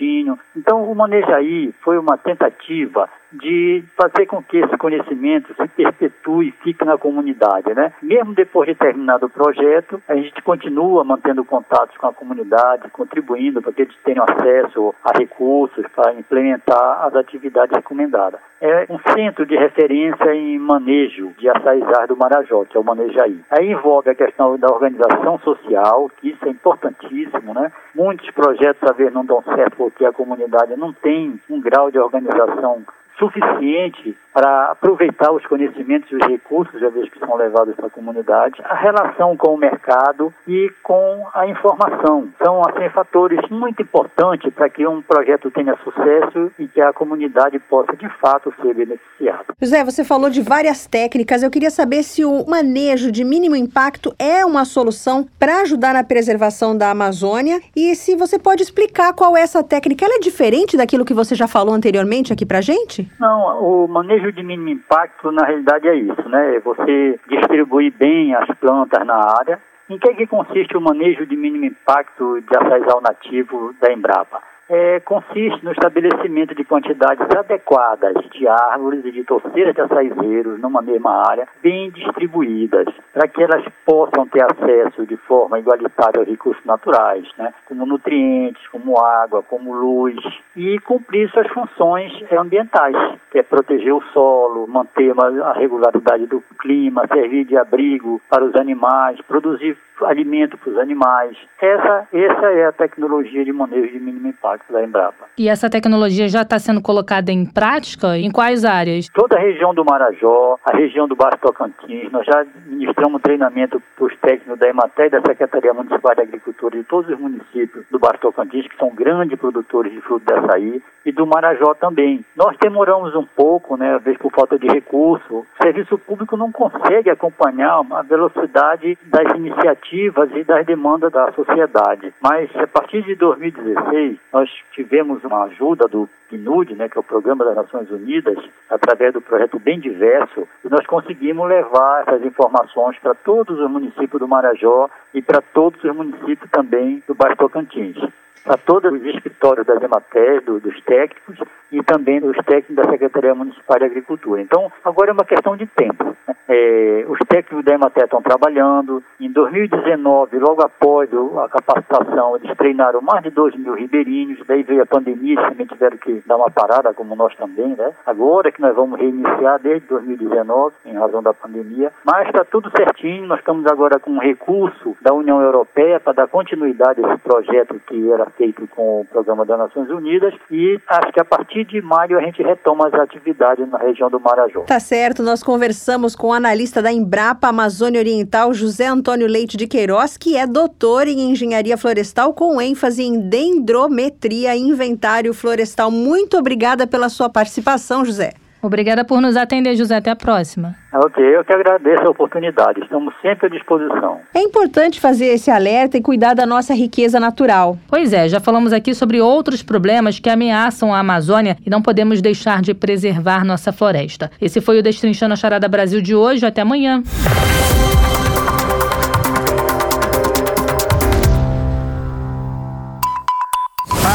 [0.55, 6.51] então, o Manejaí foi uma tentativa de fazer com que esse conhecimento se perpetue e
[6.51, 7.93] fique na comunidade, né?
[8.01, 13.61] Mesmo depois de terminado o projeto, a gente continua mantendo contatos com a comunidade, contribuindo
[13.61, 18.39] para que eles tenham acesso a recursos para implementar as atividades recomendadas.
[18.61, 23.39] É um centro de referência em manejo de açaizar do Marajó, que é o Manejaí.
[23.49, 27.71] Aí envolve a questão da organização social, que isso é importantíssimo, né?
[27.95, 31.99] Muitos projetos, às vezes, não dão certo porque a comunidade não tem um grau de
[31.99, 32.83] organização
[33.19, 37.89] suficiente para aproveitar os conhecimentos e os recursos, já vez que são levados para a
[37.89, 42.29] comunidade, a relação com o mercado e com a informação.
[42.41, 47.59] São, assim, fatores muito importantes para que um projeto tenha sucesso e que a comunidade
[47.59, 49.45] possa, de fato, ser beneficiada.
[49.61, 51.43] José, você falou de várias técnicas.
[51.43, 56.03] Eu queria saber se o manejo de mínimo impacto é uma solução para ajudar na
[56.03, 60.05] preservação da Amazônia e se você pode explicar qual é essa técnica.
[60.05, 63.08] Ela é diferente daquilo que você já falou anteriormente aqui para gente?
[63.17, 66.55] Não, o manejo de mínimo impacto, na realidade, é isso, né?
[66.55, 69.59] É você distribuir bem as plantas na área.
[69.89, 74.41] Em que, é que consiste o manejo de mínimo impacto de açaizal nativo da Embrapa?
[74.69, 80.81] É, consiste no estabelecimento de quantidades adequadas de árvores e de torceiras de açaizeiros numa
[80.81, 86.63] mesma área, bem distribuídas, para que elas possam ter acesso de forma igualitária aos recursos
[86.63, 90.15] naturais, né, como nutrientes, como água, como luz,
[90.55, 92.95] e cumprir suas funções ambientais,
[93.31, 98.55] que é proteger o solo, manter a regularidade do clima, servir de abrigo para os
[98.55, 101.37] animais, produzir alimento para os animais.
[101.61, 105.25] Essa, essa é a tecnologia de manejo de mínimo impacto da Embrapa.
[105.37, 108.17] E essa tecnologia já está sendo colocada em prática?
[108.17, 109.07] Em quais áreas?
[109.09, 114.05] Toda a região do Marajó, a região do Baixo Tocantins, nós já ministramos treinamento para
[114.05, 117.99] os técnicos da EMATE e da Secretaria Municipal de Agricultura de todos os municípios do
[117.99, 122.23] Baixo Tocantins, que são grandes produtores de fruto de açaí, e do Marajó também.
[122.35, 125.39] Nós demoramos um pouco, né, às vezes por falta de recurso.
[125.39, 132.13] O serviço público não consegue acompanhar a velocidade das iniciativas e das demandas da sociedade.
[132.21, 137.03] Mas a partir de 2016, nós tivemos uma ajuda do PNUD, né, que é o
[137.03, 138.37] Programa das Nações Unidas,
[138.69, 144.19] através do projeto Bem Diverso, e nós conseguimos levar essas informações para todos os municípios
[144.19, 147.97] do Marajó e para todos os municípios também do Baixo Tocantins
[148.43, 151.37] para todos os escritórios das EMATES, do, dos técnicos
[151.71, 154.41] e também dos técnicos da Secretaria Municipal de Agricultura.
[154.41, 156.15] Então, agora é uma questão de tempo.
[156.27, 156.35] Né?
[156.47, 159.03] É, os técnicos da EMATE estão trabalhando.
[159.19, 164.39] Em 2019, logo após a capacitação, eles treinaram mais de 2 mil ribeirinhos.
[164.47, 167.75] Daí veio a pandemia, eles também tiveram que dar uma parada, como nós também.
[167.75, 167.93] Né?
[168.05, 171.91] Agora que nós vamos reiniciar desde 2019, em razão da pandemia.
[172.03, 173.27] Mas está tudo certinho.
[173.27, 177.79] Nós estamos agora com um recurso da União Europeia para dar continuidade a esse projeto
[177.85, 178.28] que era
[178.67, 182.41] com o Programa das Nações Unidas e acho que a partir de maio a gente
[182.41, 184.61] retoma as atividades na região do Marajó.
[184.61, 189.67] Tá certo, nós conversamos com o analista da Embrapa Amazônia Oriental, José Antônio Leite de
[189.67, 195.91] Queiroz, que é doutor em engenharia florestal com ênfase em dendrometria e inventário florestal.
[195.91, 198.33] Muito obrigada pela sua participação, José.
[198.61, 199.97] Obrigada por nos atender, José.
[199.97, 200.75] Até a próxima.
[200.93, 202.81] Ok, eu que agradeço a oportunidade.
[202.81, 204.19] Estamos sempre à disposição.
[204.33, 207.77] É importante fazer esse alerta e cuidar da nossa riqueza natural.
[207.87, 212.21] Pois é, já falamos aqui sobre outros problemas que ameaçam a Amazônia e não podemos
[212.21, 214.31] deixar de preservar nossa floresta.
[214.41, 216.45] Esse foi o Destrinchando a Charada Brasil de hoje.
[216.45, 217.03] Até amanhã.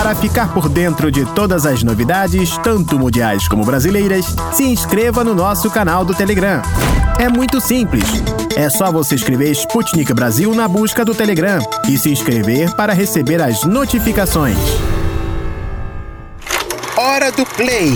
[0.04, 5.34] Para ficar por dentro de todas as novidades, tanto mundiais como brasileiras, se inscreva no
[5.34, 6.60] nosso canal do Telegram.
[7.18, 8.04] É muito simples.
[8.54, 13.40] É só você escrever Sputnik Brasil na busca do Telegram e se inscrever para receber
[13.40, 14.58] as notificações.
[16.98, 17.94] Hora do Play.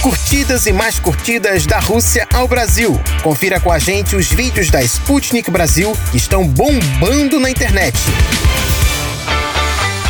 [0.00, 2.96] Curtidas e mais curtidas da Rússia ao Brasil.
[3.24, 7.98] Confira com a gente os vídeos da Sputnik Brasil que estão bombando na internet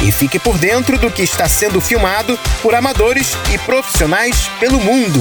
[0.02, 5.18] e fique por dentro do que está sendo filmado por amadores e profissionais pelo mundo.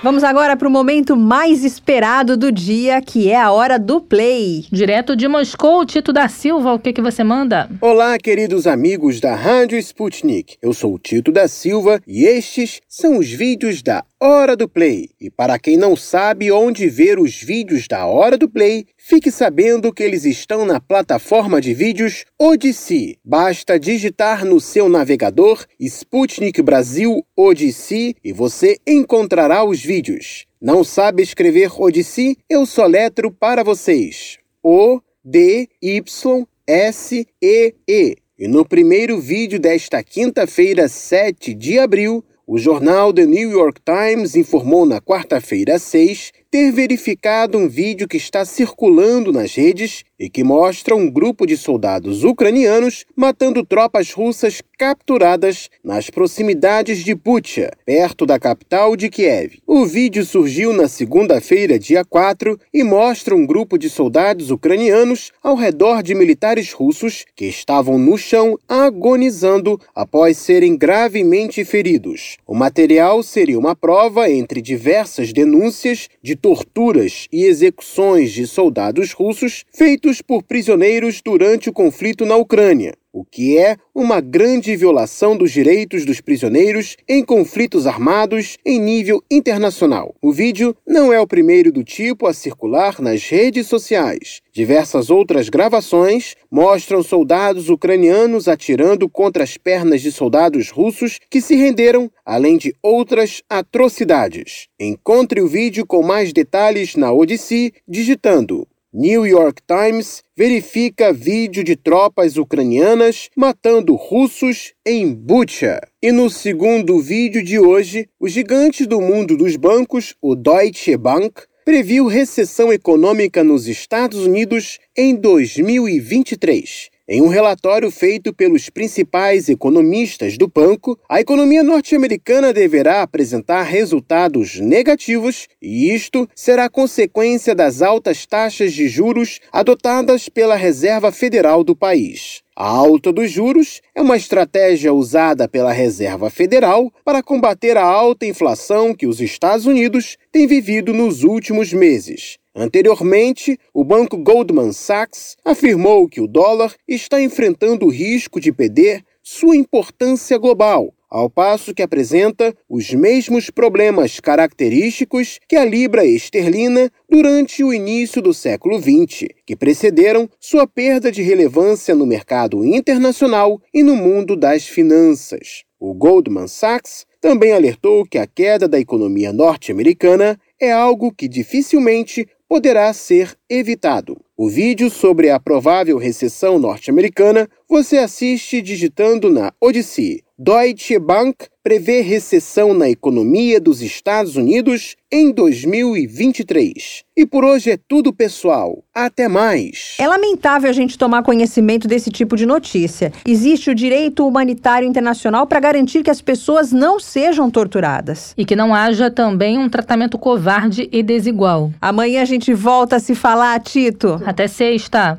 [0.00, 4.64] Vamos agora para o momento mais esperado do dia, que é a hora do play.
[4.70, 7.68] Direto de Moscou, Tito da Silva, o que, que você manda?
[7.80, 10.56] Olá, queridos amigos da Rádio Sputnik.
[10.62, 15.10] Eu sou o Tito da Silva e estes são os vídeos da Hora do Play.
[15.20, 19.90] E para quem não sabe onde ver os vídeos da Hora do Play, fique sabendo
[19.90, 23.16] que eles estão na plataforma de vídeos Odyssey.
[23.24, 30.44] Basta digitar no seu navegador Sputnik Brasil Odyssey e você encontrará os vídeos.
[30.60, 32.36] Não sabe escrever Odyssey?
[32.50, 34.36] Eu soletro para vocês.
[34.62, 38.16] O D Y S E E.
[38.38, 44.34] E no primeiro vídeo desta quinta-feira, 7 de abril, O jornal The New York Times
[44.34, 50.42] informou na quarta-feira 6 ter verificado um vídeo que está circulando nas redes e que
[50.42, 58.24] mostra um grupo de soldados ucranianos matando tropas russas capturadas nas proximidades de Bucha, perto
[58.24, 59.58] da capital de Kiev.
[59.66, 65.54] O vídeo surgiu na segunda-feira, dia 4, e mostra um grupo de soldados ucranianos ao
[65.54, 72.38] redor de militares russos que estavam no chão agonizando após serem gravemente feridos.
[72.46, 79.64] O material seria uma prova entre diversas denúncias de torturas e execuções de soldados russos
[79.72, 85.50] feitos por prisioneiros durante o conflito na Ucrânia o que é uma grande violação dos
[85.50, 90.14] direitos dos prisioneiros em conflitos armados em nível internacional.
[90.22, 94.40] O vídeo não é o primeiro do tipo a circular nas redes sociais.
[94.52, 101.56] Diversas outras gravações mostram soldados ucranianos atirando contra as pernas de soldados russos que se
[101.56, 104.68] renderam, além de outras atrocidades.
[104.78, 111.76] Encontre o vídeo com mais detalhes na Odyssey digitando New York Times verifica vídeo de
[111.76, 115.78] tropas ucranianas matando russos em Bucha.
[116.02, 121.42] E no segundo vídeo de hoje, o gigante do mundo dos bancos, o Deutsche Bank,
[121.66, 126.88] previu recessão econômica nos Estados Unidos em 2023.
[127.10, 134.60] Em um relatório feito pelos principais economistas do banco, a economia norte-americana deverá apresentar resultados
[134.60, 141.74] negativos e isto será consequência das altas taxas de juros adotadas pela Reserva Federal do
[141.74, 142.42] país.
[142.54, 148.26] A alta dos juros é uma estratégia usada pela Reserva Federal para combater a alta
[148.26, 152.36] inflação que os Estados Unidos têm vivido nos últimos meses.
[152.58, 159.04] Anteriormente, o banco Goldman Sachs afirmou que o dólar está enfrentando o risco de perder
[159.22, 166.90] sua importância global, ao passo que apresenta os mesmos problemas característicos que a libra esterlina
[167.08, 173.62] durante o início do século XX, que precederam sua perda de relevância no mercado internacional
[173.72, 175.62] e no mundo das finanças.
[175.78, 182.26] O Goldman Sachs também alertou que a queda da economia norte-americana é algo que dificilmente
[182.48, 184.16] poderá ser evitado.
[184.36, 190.22] O vídeo sobre a provável recessão norte-americana você assiste digitando na Odyssey.
[190.40, 197.02] Deutsche Bank prevê recessão na economia dos Estados Unidos em 2023.
[197.16, 198.84] E por hoje é tudo, pessoal.
[198.94, 199.96] Até mais.
[199.98, 203.12] É lamentável a gente tomar conhecimento desse tipo de notícia.
[203.26, 208.32] Existe o direito humanitário internacional para garantir que as pessoas não sejam torturadas.
[208.38, 211.72] E que não haja também um tratamento covarde e desigual.
[211.80, 214.22] Amanhã a gente volta a se falar, Tito.
[214.24, 215.18] Até sexta.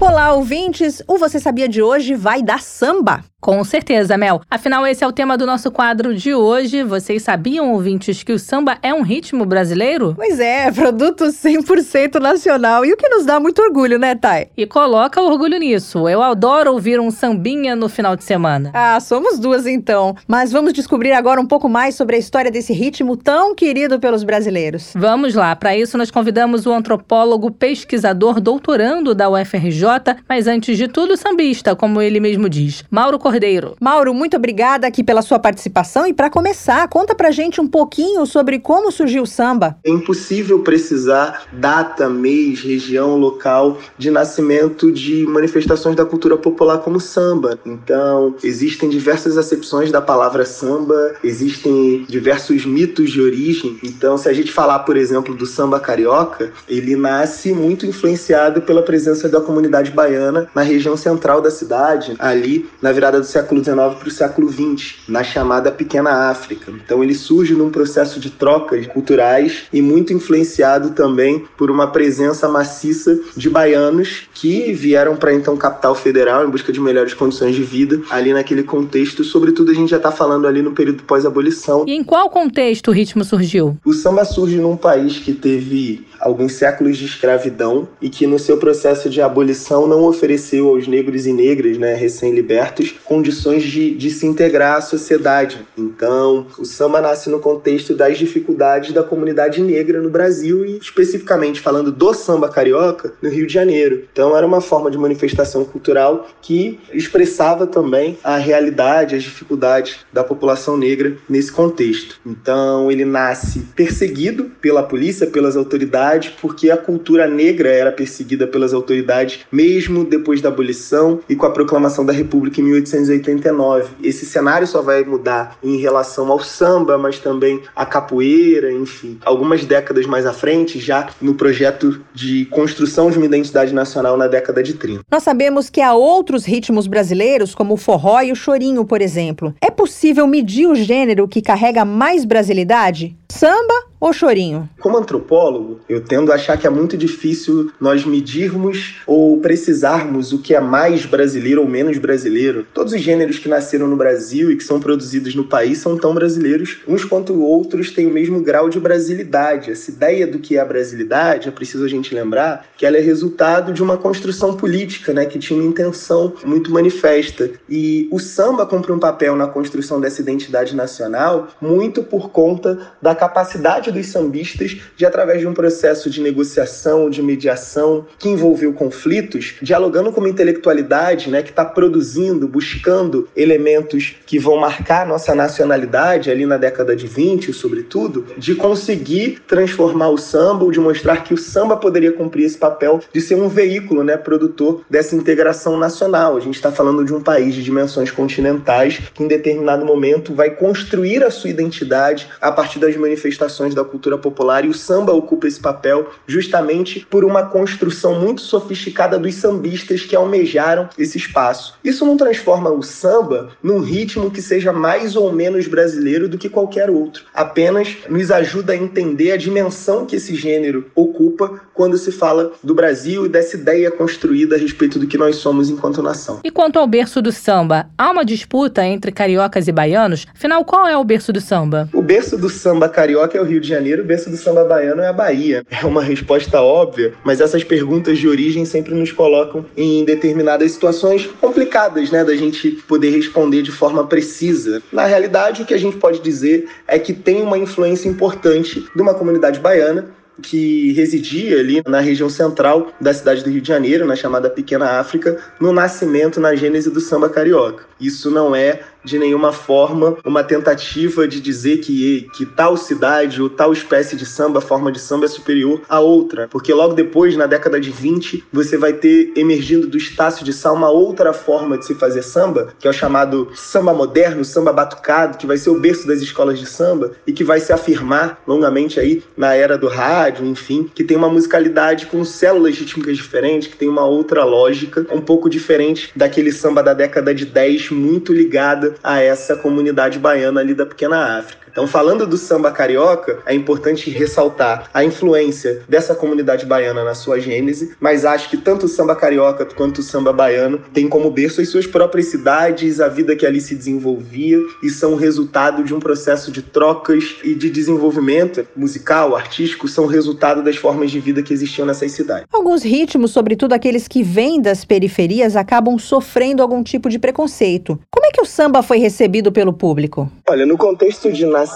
[0.00, 1.02] Olá, ouvintes!
[1.06, 3.22] O Você Sabia de hoje vai dar samba.
[3.40, 4.42] Com certeza, Mel.
[4.50, 6.82] Afinal, esse é o tema do nosso quadro de hoje.
[6.82, 10.12] Vocês sabiam, ouvintes, que o samba é um ritmo brasileiro?
[10.14, 12.84] Pois é, produto 100% nacional.
[12.84, 14.48] E o que nos dá muito orgulho, né, Thay?
[14.54, 16.06] E coloca orgulho nisso.
[16.06, 18.70] Eu adoro ouvir um sambinha no final de semana.
[18.74, 20.14] Ah, somos duas então.
[20.28, 24.22] Mas vamos descobrir agora um pouco mais sobre a história desse ritmo tão querido pelos
[24.22, 24.92] brasileiros.
[24.94, 25.56] Vamos lá.
[25.56, 29.82] Para isso, nós convidamos o antropólogo, pesquisador, doutorando da UFRJ,
[30.28, 32.84] mas antes de tudo, sambista, como ele mesmo diz.
[32.90, 33.76] Mauro Cordeiro.
[33.80, 38.26] Mauro, muito obrigada aqui pela sua participação e para começar, conta pra gente um pouquinho
[38.26, 39.76] sobre como surgiu o samba.
[39.84, 47.00] É impossível precisar data, mês, região, local de nascimento de manifestações da cultura popular como
[47.00, 47.58] samba.
[47.64, 53.78] Então, existem diversas acepções da palavra samba, existem diversos mitos de origem.
[53.82, 58.82] Então, se a gente falar, por exemplo, do samba carioca, ele nasce muito influenciado pela
[58.82, 63.94] presença da comunidade baiana na região central da cidade, ali na virada do século XIX
[63.98, 66.72] para o século XX, na chamada Pequena África.
[66.72, 72.48] Então ele surge num processo de trocas culturais e muito influenciado também por uma presença
[72.48, 77.62] maciça de baianos que vieram para então capital federal em busca de melhores condições de
[77.62, 79.22] vida ali naquele contexto.
[79.22, 81.84] Sobretudo a gente já está falando ali no período pós-abolição.
[81.86, 83.78] E em qual contexto o ritmo surgiu?
[83.84, 88.58] O samba surge num país que teve alguns séculos de escravidão e que no seu
[88.58, 94.26] processo de abolição não ofereceu aos negros e negras, né, recém-libertos, condições de, de se
[94.26, 95.58] integrar à sociedade.
[95.76, 101.60] Então, o samba nasce no contexto das dificuldades da comunidade negra no Brasil e especificamente
[101.60, 104.04] falando do samba carioca no Rio de Janeiro.
[104.12, 110.24] Então, era uma forma de manifestação cultural que expressava também a realidade, as dificuldades da
[110.24, 112.20] população negra nesse contexto.
[112.26, 118.72] Então, ele nasce perseguido pela polícia, pelas autoridades, porque a cultura negra era perseguida pelas
[118.72, 123.90] autoridades mesmo depois da abolição e com a proclamação da República em 1889.
[124.02, 129.18] Esse cenário só vai mudar em relação ao samba, mas também à capoeira, enfim.
[129.22, 134.26] Algumas décadas mais à frente, já no projeto de construção de uma identidade nacional na
[134.26, 135.02] década de 30.
[135.10, 139.54] Nós sabemos que há outros ritmos brasileiros, como o forró e o chorinho, por exemplo.
[139.60, 143.14] É possível medir o gênero que carrega mais brasilidade?
[143.28, 144.68] Samba ou chorinho?
[144.80, 150.38] Como antropólogo, eu tendo a achar que é muito difícil nós medirmos ou precisarmos o
[150.38, 152.66] que é mais brasileiro ou menos brasileiro.
[152.72, 156.14] Todos os gêneros que nasceram no Brasil e que são produzidos no país são tão
[156.14, 159.70] brasileiros, uns quanto outros têm o mesmo grau de brasilidade.
[159.70, 163.00] Essa ideia do que é a brasilidade, é preciso a gente lembrar que ela é
[163.00, 167.50] resultado de uma construção política, né, que tinha uma intenção muito manifesta.
[167.68, 173.14] E o samba cumpre um papel na construção dessa identidade nacional muito por conta da
[173.14, 179.54] capacidade dos sambistas de, através de um processo de negociação, de mediação, que envolveu conflitos,
[179.60, 186.30] dialogando com uma intelectualidade né, que está produzindo, buscando elementos que vão marcar nossa nacionalidade
[186.30, 191.34] ali na década de 20, sobretudo, de conseguir transformar o samba ou de mostrar que
[191.34, 196.36] o samba poderia cumprir esse papel de ser um veículo né, produtor dessa integração nacional.
[196.36, 200.50] A gente está falando de um país de dimensões continentais que, em determinado momento, vai
[200.50, 205.46] construir a sua identidade a partir das manifestações da cultura popular e o samba ocupa
[205.46, 211.74] esse papel justamente por uma construção muito sofisticada dos sambistas que almejaram esse espaço.
[211.84, 216.48] Isso não transforma o samba num ritmo que seja mais ou menos brasileiro do que
[216.48, 217.24] qualquer outro.
[217.34, 222.74] Apenas nos ajuda a entender a dimensão que esse gênero ocupa quando se fala do
[222.74, 226.40] Brasil e dessa ideia construída a respeito do que nós somos enquanto nação.
[226.44, 230.26] E quanto ao berço do samba, há uma disputa entre cariocas e baianos?
[230.34, 231.88] Afinal, qual é o berço do samba?
[231.94, 235.00] O berço do samba carioca é o Rio de Janeiro, o berço do samba baiano
[235.00, 235.64] é a Bahia.
[235.70, 241.26] É uma resposta óbvia, mas essas perguntas de origem sempre nos colocam em determinadas situações
[241.40, 244.82] complicadas, né, da gente poder responder de forma precisa.
[244.92, 249.00] Na realidade, o que a gente pode dizer é que tem uma influência importante de
[249.00, 254.06] uma comunidade baiana que residia ali na região central da cidade do Rio de Janeiro,
[254.06, 257.84] na chamada Pequena África, no nascimento, na gênese do samba carioca.
[258.00, 263.48] Isso não é de nenhuma forma uma tentativa de dizer que, que tal cidade ou
[263.48, 267.46] tal espécie de samba, forma de samba é superior à outra, porque logo depois, na
[267.46, 271.86] década de 20, você vai ter emergindo do Estácio de Sá uma outra forma de
[271.86, 275.78] se fazer samba, que é o chamado samba moderno, samba batucado, que vai ser o
[275.78, 279.88] berço das escolas de samba e que vai se afirmar longamente aí na era do
[279.88, 285.06] rádio, enfim, que tem uma musicalidade com células rítmicas diferentes, que tem uma outra lógica,
[285.10, 290.60] um pouco diferente daquele samba da década de 10, muito ligada a essa comunidade baiana
[290.60, 291.69] ali da Pequena África.
[291.70, 297.38] Então, falando do samba carioca, é importante ressaltar a influência dessa comunidade baiana na sua
[297.38, 301.60] gênese, mas acho que tanto o samba carioca quanto o samba baiano têm como berço
[301.60, 306.00] as suas próprias cidades, a vida que ali se desenvolvia e são resultado de um
[306.00, 311.52] processo de trocas e de desenvolvimento musical, artístico, são resultado das formas de vida que
[311.52, 312.46] existiam nessas cidades.
[312.52, 317.98] Alguns ritmos, sobretudo aqueles que vêm das periferias, acabam sofrendo algum tipo de preconceito.
[318.10, 320.30] Como é que o samba foi recebido pelo público?
[320.48, 321.69] Olha, no contexto de nascimento,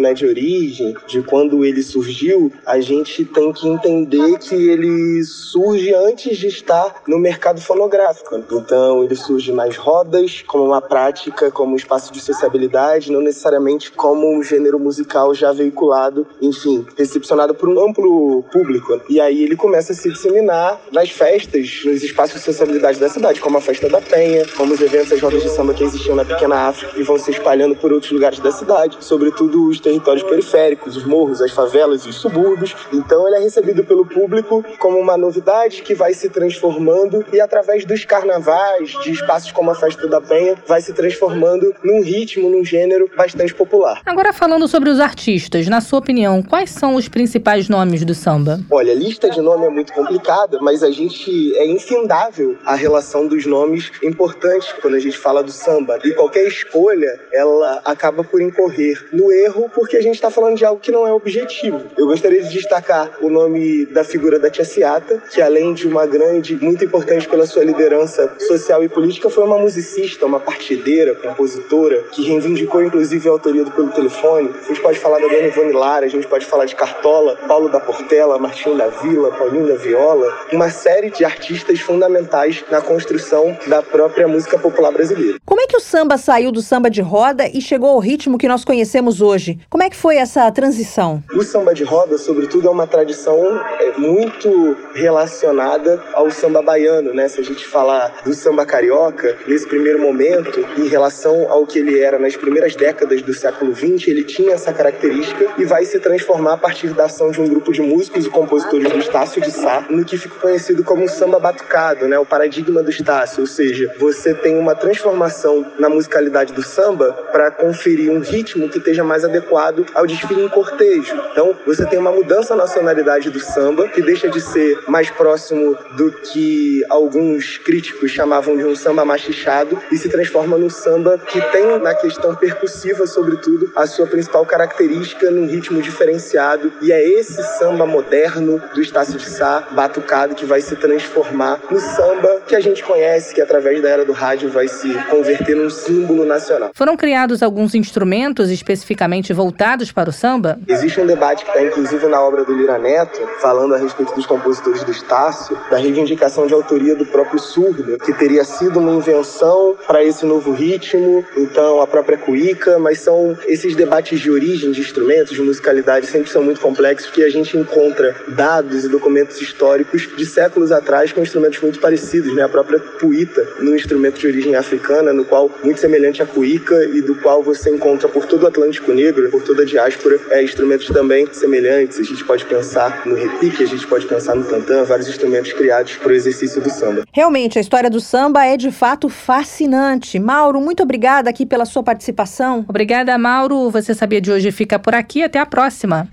[0.00, 5.94] né, de origem, de quando ele surgiu, a gente tem que entender que ele surge
[5.94, 8.42] antes de estar no mercado fonográfico.
[8.52, 13.90] Então, ele surge nas rodas, como uma prática, como um espaço de sociabilidade, não necessariamente
[13.92, 19.00] como um gênero musical já veiculado, enfim, recepcionado por um amplo público.
[19.08, 23.40] E aí ele começa a se disseminar nas festas, nos espaços de sociabilidade da cidade,
[23.40, 26.24] como a Festa da Penha, como os eventos, as rodas de samba que existiam na
[26.24, 30.96] Pequena África e vão se espalhando por outros lugares da cidade, sobretudo os territórios periféricos,
[30.96, 32.74] os morros, as favelas e os subúrbios.
[32.92, 37.86] Então ele é recebido pelo público como uma novidade que vai se transformando e através
[37.86, 42.64] dos carnavais, de espaços como a Festa da Penha, vai se transformando num ritmo, num
[42.64, 44.02] gênero bastante popular.
[44.04, 48.60] Agora falando sobre os artistas, na sua opinião, quais são os principais nomes do samba?
[48.70, 53.26] Olha, a lista de nome é muito complicada, mas a gente é infindável a relação
[53.26, 55.98] dos nomes importantes quando a gente fala do samba.
[56.04, 60.64] E qualquer escolha, ela acaba por incorrer no erro porque a gente está falando de
[60.64, 61.82] algo que não é objetivo.
[61.96, 66.06] Eu gostaria de destacar o nome da figura da Tia Ciata, que além de uma
[66.06, 72.02] grande, muito importante pela sua liderança social e política, foi uma musicista, uma partideira, compositora,
[72.12, 74.50] que reivindicou inclusive a autoria do Pelo Telefone.
[74.64, 77.68] A gente pode falar da Dona Ivone Lara, a gente pode falar de Cartola, Paulo
[77.68, 83.56] da Portela, Martinho da Vila, Paulinho da Viola, uma série de artistas fundamentais na construção
[83.66, 85.38] da própria música popular brasileira.
[85.44, 88.48] Como é que o samba saiu do samba de roda e chegou ao ritmo que
[88.48, 89.58] nós conhecemos hoje?
[89.68, 91.22] Como é que foi essa transição?
[91.34, 93.38] O samba de roda, sobretudo, é uma tradição
[93.80, 97.28] é, muito relacionada ao samba baiano, né?
[97.28, 102.00] Se a gente falar do samba carioca, nesse primeiro momento, em relação ao que ele
[102.00, 106.54] era nas primeiras décadas do século XX, ele tinha essa característica e vai se transformar
[106.54, 109.86] a partir da ação de um grupo de músicos e compositores do Estácio de Sá,
[109.90, 112.18] no que fica conhecido como samba batucado, né?
[112.18, 117.50] O paradigma do Estácio, ou seja, você tem uma transformação na musicalidade do samba para
[117.50, 121.14] conferir um ritmo que esteja mais adequado ao desfile em cortejo.
[121.32, 125.76] Então, você tem uma mudança na sonoridade do samba, que deixa de ser mais próximo
[125.96, 131.40] do que alguns críticos chamavam de um samba machichado e se transforma num samba que
[131.50, 137.42] tem na questão percussiva, sobretudo, a sua principal característica num ritmo diferenciado e é esse
[137.58, 142.60] samba moderno do Estácio de Sá, batucado, que vai se transformar no samba que a
[142.60, 146.70] gente conhece, que através da era do rádio vai se converter num símbolo nacional.
[146.74, 148.50] Foram criados alguns instrumentos
[148.84, 150.58] especificamente voltados para o samba?
[150.68, 154.26] Existe um debate que está inclusive na obra do Lira Neto, falando a respeito dos
[154.26, 159.74] compositores do Estácio, da reivindicação de autoria do próprio surdo, que teria sido uma invenção
[159.86, 164.80] para esse novo ritmo, então a própria cuíca, mas são esses debates de origem de
[164.80, 170.08] instrumentos, de musicalidade, sempre são muito complexos, porque a gente encontra dados e documentos históricos
[170.16, 172.42] de séculos atrás com instrumentos muito parecidos, né?
[172.42, 177.00] A própria puíta, num instrumento de origem africana, no qual muito semelhante à cuíca e
[177.00, 180.86] do qual você encontra por todo o Atlântico Negro, por toda a diáspora, é, instrumentos
[180.88, 181.98] também semelhantes.
[181.98, 185.96] A gente pode pensar no repique, a gente pode pensar no tantã, vários instrumentos criados
[185.96, 187.04] para o exercício do samba.
[187.12, 190.18] Realmente, a história do samba é de fato fascinante.
[190.18, 192.64] Mauro, muito obrigada aqui pela sua participação.
[192.68, 193.70] Obrigada, Mauro.
[193.70, 195.22] Você sabia de hoje fica por aqui.
[195.22, 196.08] Até a próxima.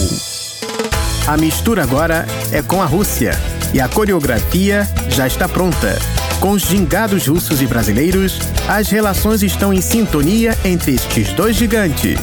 [1.26, 3.32] A mistura agora é com a Rússia
[3.72, 5.98] e a coreografia já está pronta.
[6.38, 8.38] Com os gingados russos e brasileiros,
[8.68, 12.18] as relações estão em sintonia entre estes dois gigantes.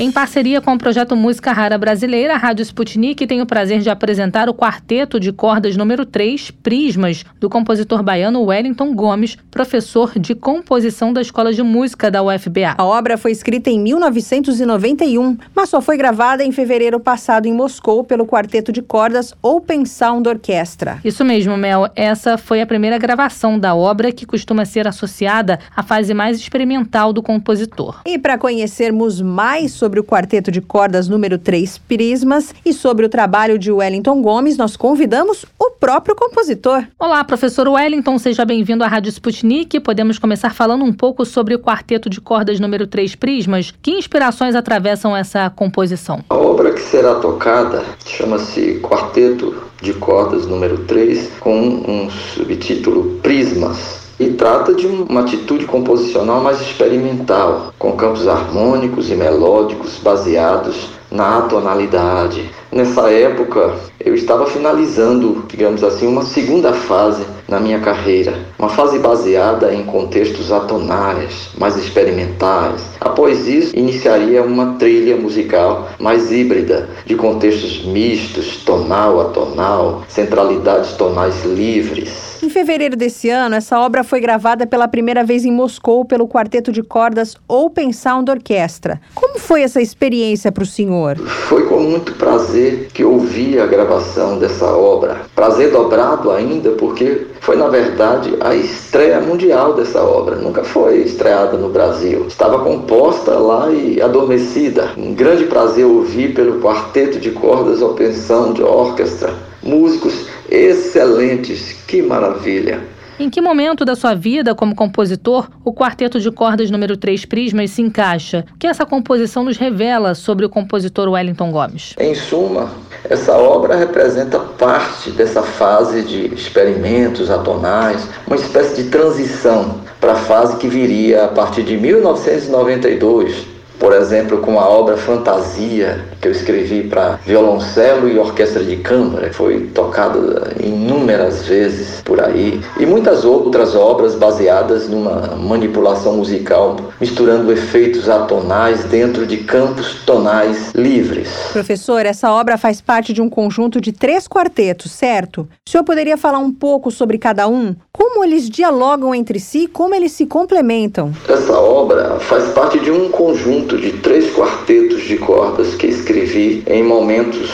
[0.00, 3.90] Em parceria com o projeto Música Rara Brasileira, a Rádio Sputnik tem o prazer de
[3.90, 10.36] apresentar o quarteto de cordas número 3, Prismas, do compositor baiano Wellington Gomes, professor de
[10.36, 12.76] composição da Escola de Música da UFBA.
[12.78, 18.04] A obra foi escrita em 1991, mas só foi gravada em fevereiro passado em Moscou
[18.04, 21.00] pelo quarteto de cordas Open Sound Orchestra.
[21.04, 21.90] Isso mesmo, Mel.
[21.96, 27.12] Essa foi a primeira gravação da obra que costuma ser associada à fase mais experimental
[27.12, 28.02] do compositor.
[28.06, 33.06] E para conhecermos mais sobre sobre o quarteto de cordas número 3 Prismas e sobre
[33.06, 36.84] o trabalho de Wellington Gomes, nós convidamos o próprio compositor.
[36.98, 39.80] Olá, professor Wellington, seja bem-vindo à Rádio Sputnik.
[39.80, 43.72] Podemos começar falando um pouco sobre o quarteto de cordas número 3 Prismas.
[43.80, 46.22] Que inspirações atravessam essa composição?
[46.28, 54.07] A obra que será tocada chama-se Quarteto de Cordas número 3, com um subtítulo Prismas
[54.18, 61.38] e trata de uma atitude composicional mais experimental, com campos harmônicos e melódicos baseados na
[61.38, 62.50] atonalidade.
[62.70, 68.98] Nessa época, eu estava finalizando, digamos assim, uma segunda fase na minha carreira, uma fase
[68.98, 72.82] baseada em contextos atonais, mais experimentais.
[73.00, 80.92] Após isso, iniciaria uma trilha musical mais híbrida, de contextos mistos, tonal a tonal, centralidades
[80.92, 82.27] tonais livres.
[82.40, 86.70] Em fevereiro desse ano, essa obra foi gravada pela primeira vez em Moscou pelo quarteto
[86.70, 89.00] de cordas Open Sound Orchestra.
[89.12, 91.16] Como foi essa experiência para o senhor?
[91.16, 95.22] Foi com muito prazer que ouvi a gravação dessa obra.
[95.34, 100.36] Prazer dobrado ainda, porque foi, na verdade, a estreia mundial dessa obra.
[100.36, 102.26] Nunca foi estreada no Brasil.
[102.28, 104.92] Estava composta lá e adormecida.
[104.96, 109.47] Um grande prazer ouvir pelo quarteto de cordas Open Sound Orchestra.
[109.62, 112.80] Músicos excelentes, que maravilha!
[113.20, 117.72] Em que momento da sua vida como compositor o quarteto de cordas número 3 Prismas
[117.72, 118.44] se encaixa?
[118.54, 121.94] O que essa composição nos revela sobre o compositor Wellington Gomes?
[121.98, 122.70] Em suma,
[123.10, 130.16] Essa obra representa parte dessa fase de experimentos atonais, uma espécie de transição para a
[130.16, 136.32] fase que viria a partir de 1992 por exemplo, com a obra Fantasia, que eu
[136.32, 143.24] escrevi para violoncelo e orquestra de câmara, foi tocada inúmeras vezes por aí, e muitas
[143.24, 151.28] outras obras baseadas numa manipulação musical, misturando efeitos atonais dentro de campos tonais livres.
[151.52, 155.48] Professor, essa obra faz parte de um conjunto de três quartetos, certo?
[155.66, 157.74] O senhor poderia falar um pouco sobre cada um?
[157.92, 161.12] Como eles dialogam entre si, como eles se complementam?
[161.28, 166.62] Essa obra faz parte de um conjunto conjunto de três quartetos de cordas que escrevi
[166.66, 167.50] em momentos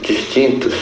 [0.00, 0.74] distintos.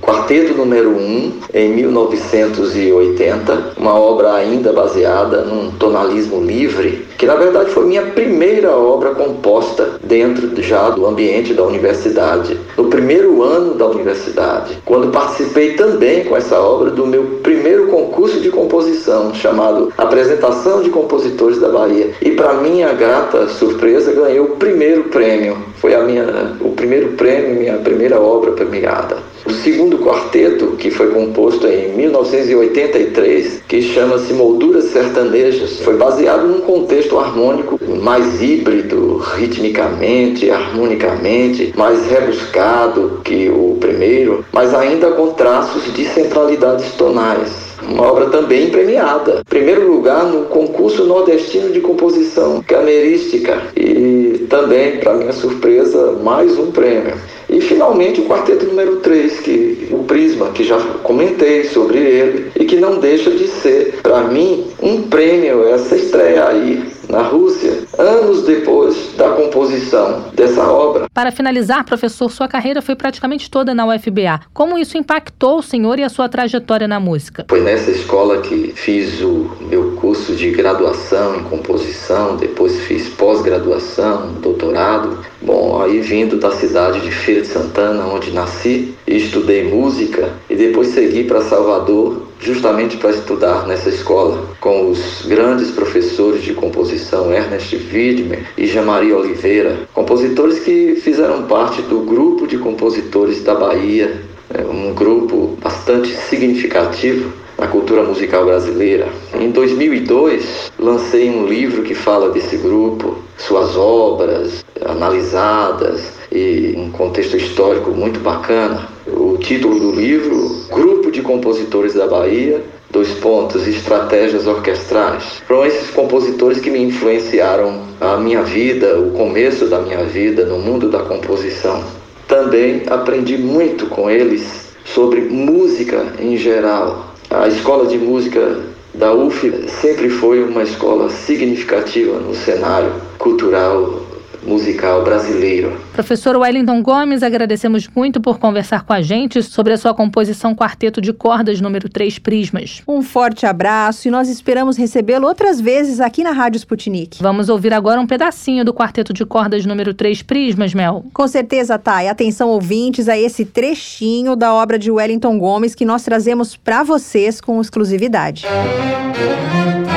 [0.00, 7.34] Quarteto número 1, um, em 1980, uma obra ainda baseada num tonalismo livre, que na
[7.34, 12.58] verdade foi minha primeira obra composta dentro já do ambiente da universidade.
[12.76, 18.40] No primeiro ano da universidade, quando participei também com essa obra do meu primeiro concurso
[18.40, 22.10] de composição, chamado Apresentação de Compositores da Bahia.
[22.22, 25.58] E para minha grata surpresa, ganhei o primeiro prêmio.
[25.76, 29.18] Foi a minha, o primeiro prêmio, minha primeira obra premiada.
[29.44, 36.60] O segundo quarteto, que foi composto em 1983, que chama-se Molduras Sertanejas, foi baseado num
[36.60, 45.92] contexto harmônico mais híbrido, ritmicamente, harmonicamente, mais rebuscado que o primeiro, mas ainda com traços
[45.94, 49.42] de centralidades tonais uma obra também premiada.
[49.48, 56.70] Primeiro lugar no concurso nordestino de composição camerística e também, para minha surpresa, mais um
[56.70, 57.14] prêmio.
[57.52, 62.64] E finalmente o quarteto número 3, que o Prisma, que já comentei sobre ele e
[62.64, 68.42] que não deixa de ser, para mim, um prêmio essa estreia aí na Rússia, anos
[68.44, 71.06] depois da composição dessa obra.
[71.12, 74.40] Para finalizar, professor, sua carreira foi praticamente toda na UFBA.
[74.52, 77.44] Como isso impactou o senhor e a sua trajetória na música?
[77.48, 84.34] Foi nessa escola que fiz o meu curso de graduação em composição, depois fiz pós-graduação,
[84.40, 85.18] doutorado.
[85.42, 90.88] Bom, aí vindo da cidade de Feira de Santana, onde nasci, estudei música e depois
[90.88, 97.76] segui para Salvador justamente para estudar nessa escola com os grandes professores de composição Ernest
[97.76, 104.22] Widmer e Jean-Marie Oliveira, compositores que fizeram parte do grupo de compositores da Bahia,
[104.52, 109.06] né, um grupo bastante significativo na cultura musical brasileira.
[109.38, 117.36] Em 2002, lancei um livro que fala desse grupo, suas obras analisadas e um contexto
[117.36, 118.88] histórico muito bacana.
[119.06, 120.89] O título do livro, Grupo
[121.20, 125.42] de Compositores da Bahia, dois pontos, estratégias orquestrais.
[125.46, 130.58] Foram esses compositores que me influenciaram a minha vida, o começo da minha vida no
[130.58, 131.84] mundo da composição.
[132.26, 138.60] Também aprendi muito com eles sobre música em geral, a escola de música
[138.92, 144.00] da UF sempre foi uma escola significativa no cenário cultural
[144.42, 145.78] musical brasileiro.
[145.92, 151.00] Professor Wellington Gomes, agradecemos muito por conversar com a gente sobre a sua composição Quarteto
[151.00, 152.82] de Cordas número 3 Prismas.
[152.86, 157.22] Um forte abraço e nós esperamos recebê-lo outras vezes aqui na Rádio Sputnik.
[157.22, 161.04] Vamos ouvir agora um pedacinho do Quarteto de Cordas número 3 Prismas, Mel.
[161.12, 162.08] Com certeza, Thay.
[162.08, 167.40] Atenção ouvintes a esse trechinho da obra de Wellington Gomes que nós trazemos para vocês
[167.40, 168.46] com exclusividade.
[168.46, 169.89] Música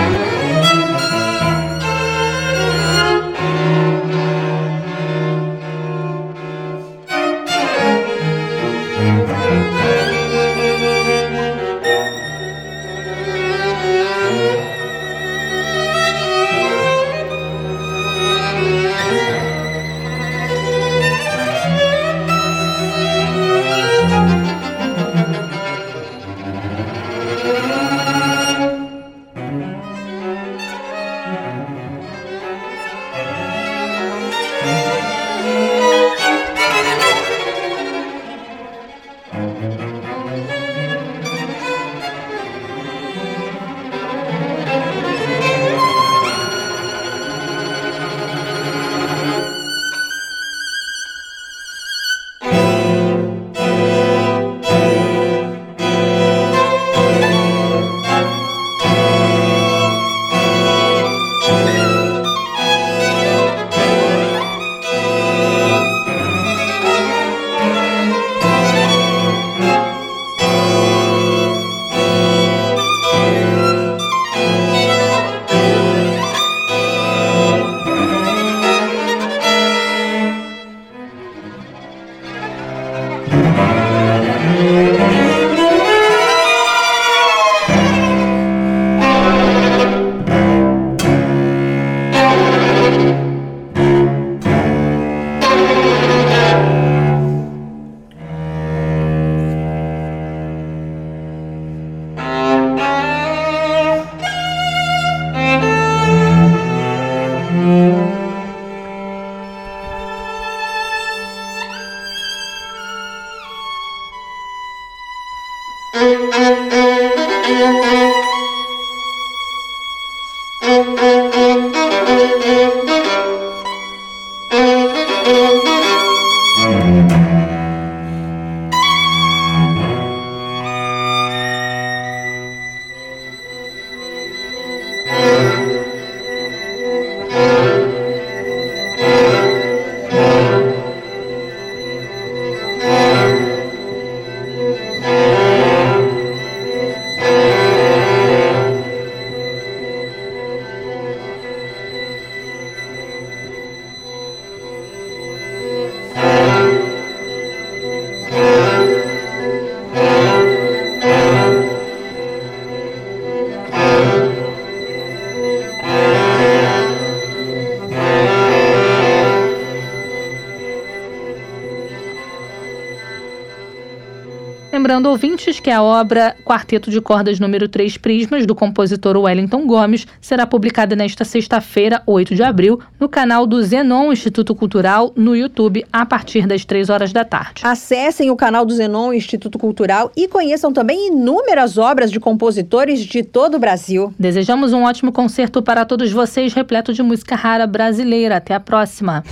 [174.84, 180.05] Lembrando, ouvintes, que a obra Quarteto de Cordas número 3 Prismas, do compositor Wellington Gomes,
[180.19, 185.86] será publicada nesta sexta-feira, 8 de abril, no canal do Zenon Instituto Cultural, no YouTube,
[185.89, 187.61] a partir das 3 horas da tarde.
[187.65, 193.23] Acessem o canal do Zenon Instituto Cultural e conheçam também inúmeras obras de compositores de
[193.23, 194.13] todo o Brasil.
[194.19, 198.36] Desejamos um ótimo concerto para todos vocês, repleto de música rara brasileira.
[198.36, 199.23] Até a próxima!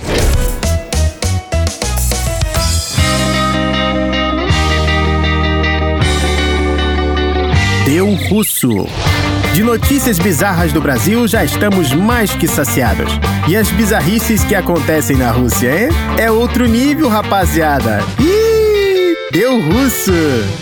[7.94, 8.86] Deu Russo.
[9.52, 13.12] De notícias bizarras do Brasil já estamos mais que saciados.
[13.46, 15.88] E as bizarrices que acontecem na Rússia, hein?
[16.18, 17.98] É outro nível, rapaziada.
[18.18, 20.10] Ih, deu russo!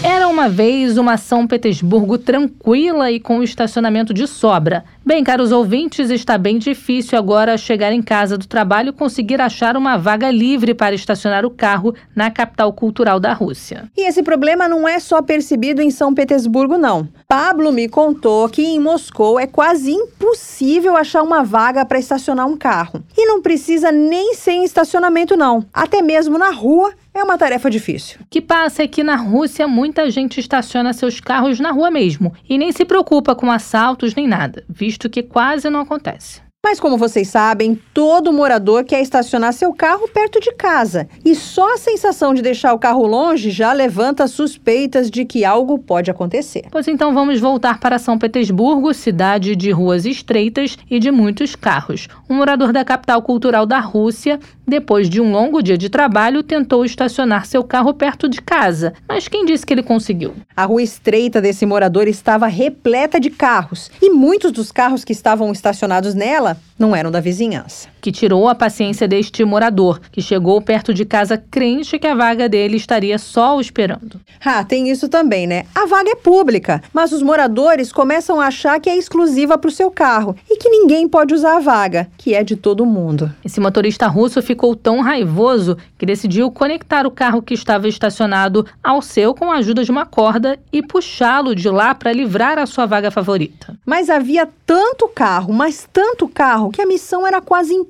[0.02, 4.82] Era uma vez uma São Petersburgo tranquila e com estacionamento de sobra.
[5.02, 9.74] Bem, caros ouvintes, está bem difícil agora chegar em casa do trabalho e conseguir achar
[9.74, 13.90] uma vaga livre para estacionar o carro na capital cultural da Rússia.
[13.96, 17.08] E esse problema não é só percebido em São Petersburgo, não.
[17.26, 22.56] Pablo me contou que em Moscou é quase impossível achar uma vaga para estacionar um
[22.56, 23.02] carro.
[23.16, 25.64] E não precisa nem ser em estacionamento, não.
[25.72, 28.20] Até mesmo na rua é uma tarefa difícil.
[28.20, 32.32] O que passa é que na Rússia muita gente estaciona seus carros na rua mesmo
[32.48, 36.42] e nem se preocupa com assaltos nem nada, visto que quase não acontece.
[36.62, 41.08] Mas como vocês sabem, todo morador quer estacionar seu carro perto de casa.
[41.24, 45.78] E só a sensação de deixar o carro longe já levanta suspeitas de que algo
[45.78, 46.66] pode acontecer.
[46.70, 52.08] Pois então vamos voltar para São Petersburgo, cidade de ruas estreitas e de muitos carros.
[52.28, 56.84] Um morador da capital cultural da Rússia, depois de um longo dia de trabalho, tentou
[56.84, 58.92] estacionar seu carro perto de casa.
[59.08, 60.34] Mas quem disse que ele conseguiu?
[60.54, 63.90] A rua estreita desse morador estava repleta de carros.
[64.02, 67.88] E muitos dos carros que estavam estacionados nela não eram da vizinhança.
[68.00, 72.48] Que tirou a paciência deste morador, que chegou perto de casa crente que a vaga
[72.48, 74.20] dele estaria só o esperando.
[74.44, 75.64] Ah, tem isso também, né?
[75.74, 79.72] A vaga é pública, mas os moradores começam a achar que é exclusiva para o
[79.72, 83.30] seu carro e que ninguém pode usar a vaga, que é de todo mundo.
[83.44, 89.02] Esse motorista russo ficou tão raivoso que decidiu conectar o carro que estava estacionado ao
[89.02, 92.86] seu com a ajuda de uma corda e puxá-lo de lá para livrar a sua
[92.86, 93.76] vaga favorita.
[93.84, 97.89] Mas havia tanto carro, mas tanto carro, que a missão era quase impossível,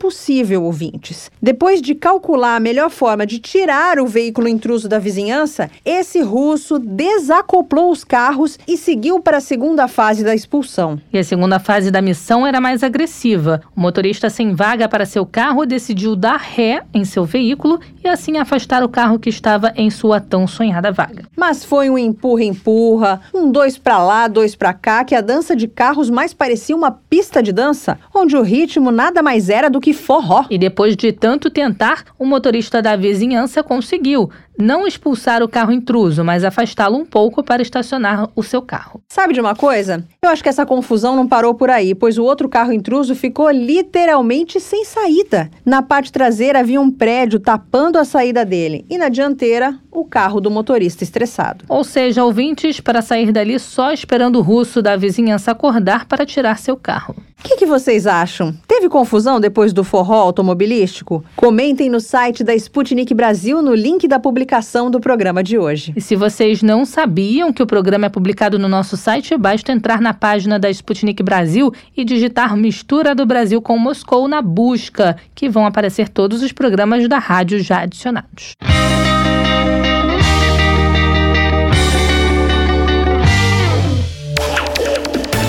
[0.59, 1.31] ouvintes.
[1.43, 6.79] Depois de calcular a melhor forma de tirar o veículo intruso da vizinhança, esse russo
[6.79, 11.01] desacoplou os carros e seguiu para a segunda fase da expulsão.
[11.13, 13.61] E a segunda fase da missão era mais agressiva.
[13.77, 18.39] O motorista sem vaga para seu carro decidiu dar ré em seu veículo e assim
[18.39, 21.25] afastar o carro que estava em sua tão sonhada vaga.
[21.37, 25.69] Mas foi um empurra-empurra, um dois para lá, dois para cá, que a dança de
[25.69, 29.90] carros mais parecia uma pista de dança, onde o ritmo nada mais era do que
[29.93, 30.45] forró.
[30.51, 34.31] E depois de tanto tentar, o motorista da vizinhança conseguiu
[34.61, 39.03] não expulsar o carro intruso, mas afastá-lo um pouco para estacionar o seu carro.
[39.09, 40.05] Sabe de uma coisa?
[40.23, 43.51] Eu acho que essa confusão não parou por aí, pois o outro carro intruso ficou
[43.51, 45.51] literalmente sem saída.
[45.65, 50.41] Na parte traseira havia um prédio tapando a saída dele e na dianteira o carro
[50.41, 51.65] do motorista estressado.
[51.69, 56.59] Ou seja, ouvintes para sair dali só esperando o russo da vizinhança acordar para tirar
[56.59, 57.17] seu carro.
[57.41, 58.55] O que, que, vocês acham?
[58.69, 61.25] Teve confusão depois do forró automobilístico?
[61.35, 64.50] Comentem no site da Sputnik Brasil no link da publicação
[64.91, 65.93] do programa de hoje.
[65.95, 70.01] E se vocês não sabiam que o programa é publicado no nosso site, basta entrar
[70.01, 75.49] na página da Sputnik Brasil e digitar Mistura do Brasil com Moscou na busca, que
[75.49, 78.57] vão aparecer todos os programas da rádio já adicionados.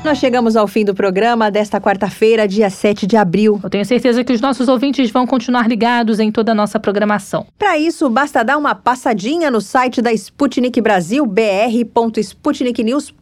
[0.05, 3.59] Nós chegamos ao fim do programa desta quarta-feira, dia 7 de abril.
[3.63, 7.47] Eu tenho certeza que os nossos ouvintes vão continuar ligados em toda a nossa programação.
[7.59, 13.18] Para isso, basta dar uma passadinha no site da Sputnik Brasil, br.sputniknews.com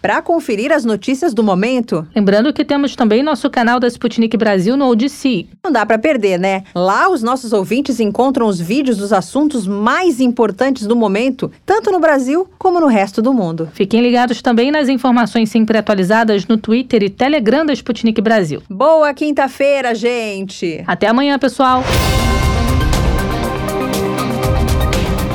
[0.00, 2.06] para conferir as notícias do momento.
[2.14, 5.48] Lembrando que temos também nosso canal da Sputnik Brasil no Odyssey.
[5.64, 6.64] Não dá para perder, né?
[6.74, 12.00] Lá os nossos ouvintes encontram os vídeos dos assuntos mais importantes do momento, tanto no
[12.00, 13.68] Brasil como no resto do mundo.
[13.72, 18.62] Fiquem ligados também nas informações sempre atualizadas no Twitter e Telegram da Sputnik Brasil.
[18.68, 20.82] Boa quinta-feira, gente!
[20.86, 21.82] Até amanhã, pessoal!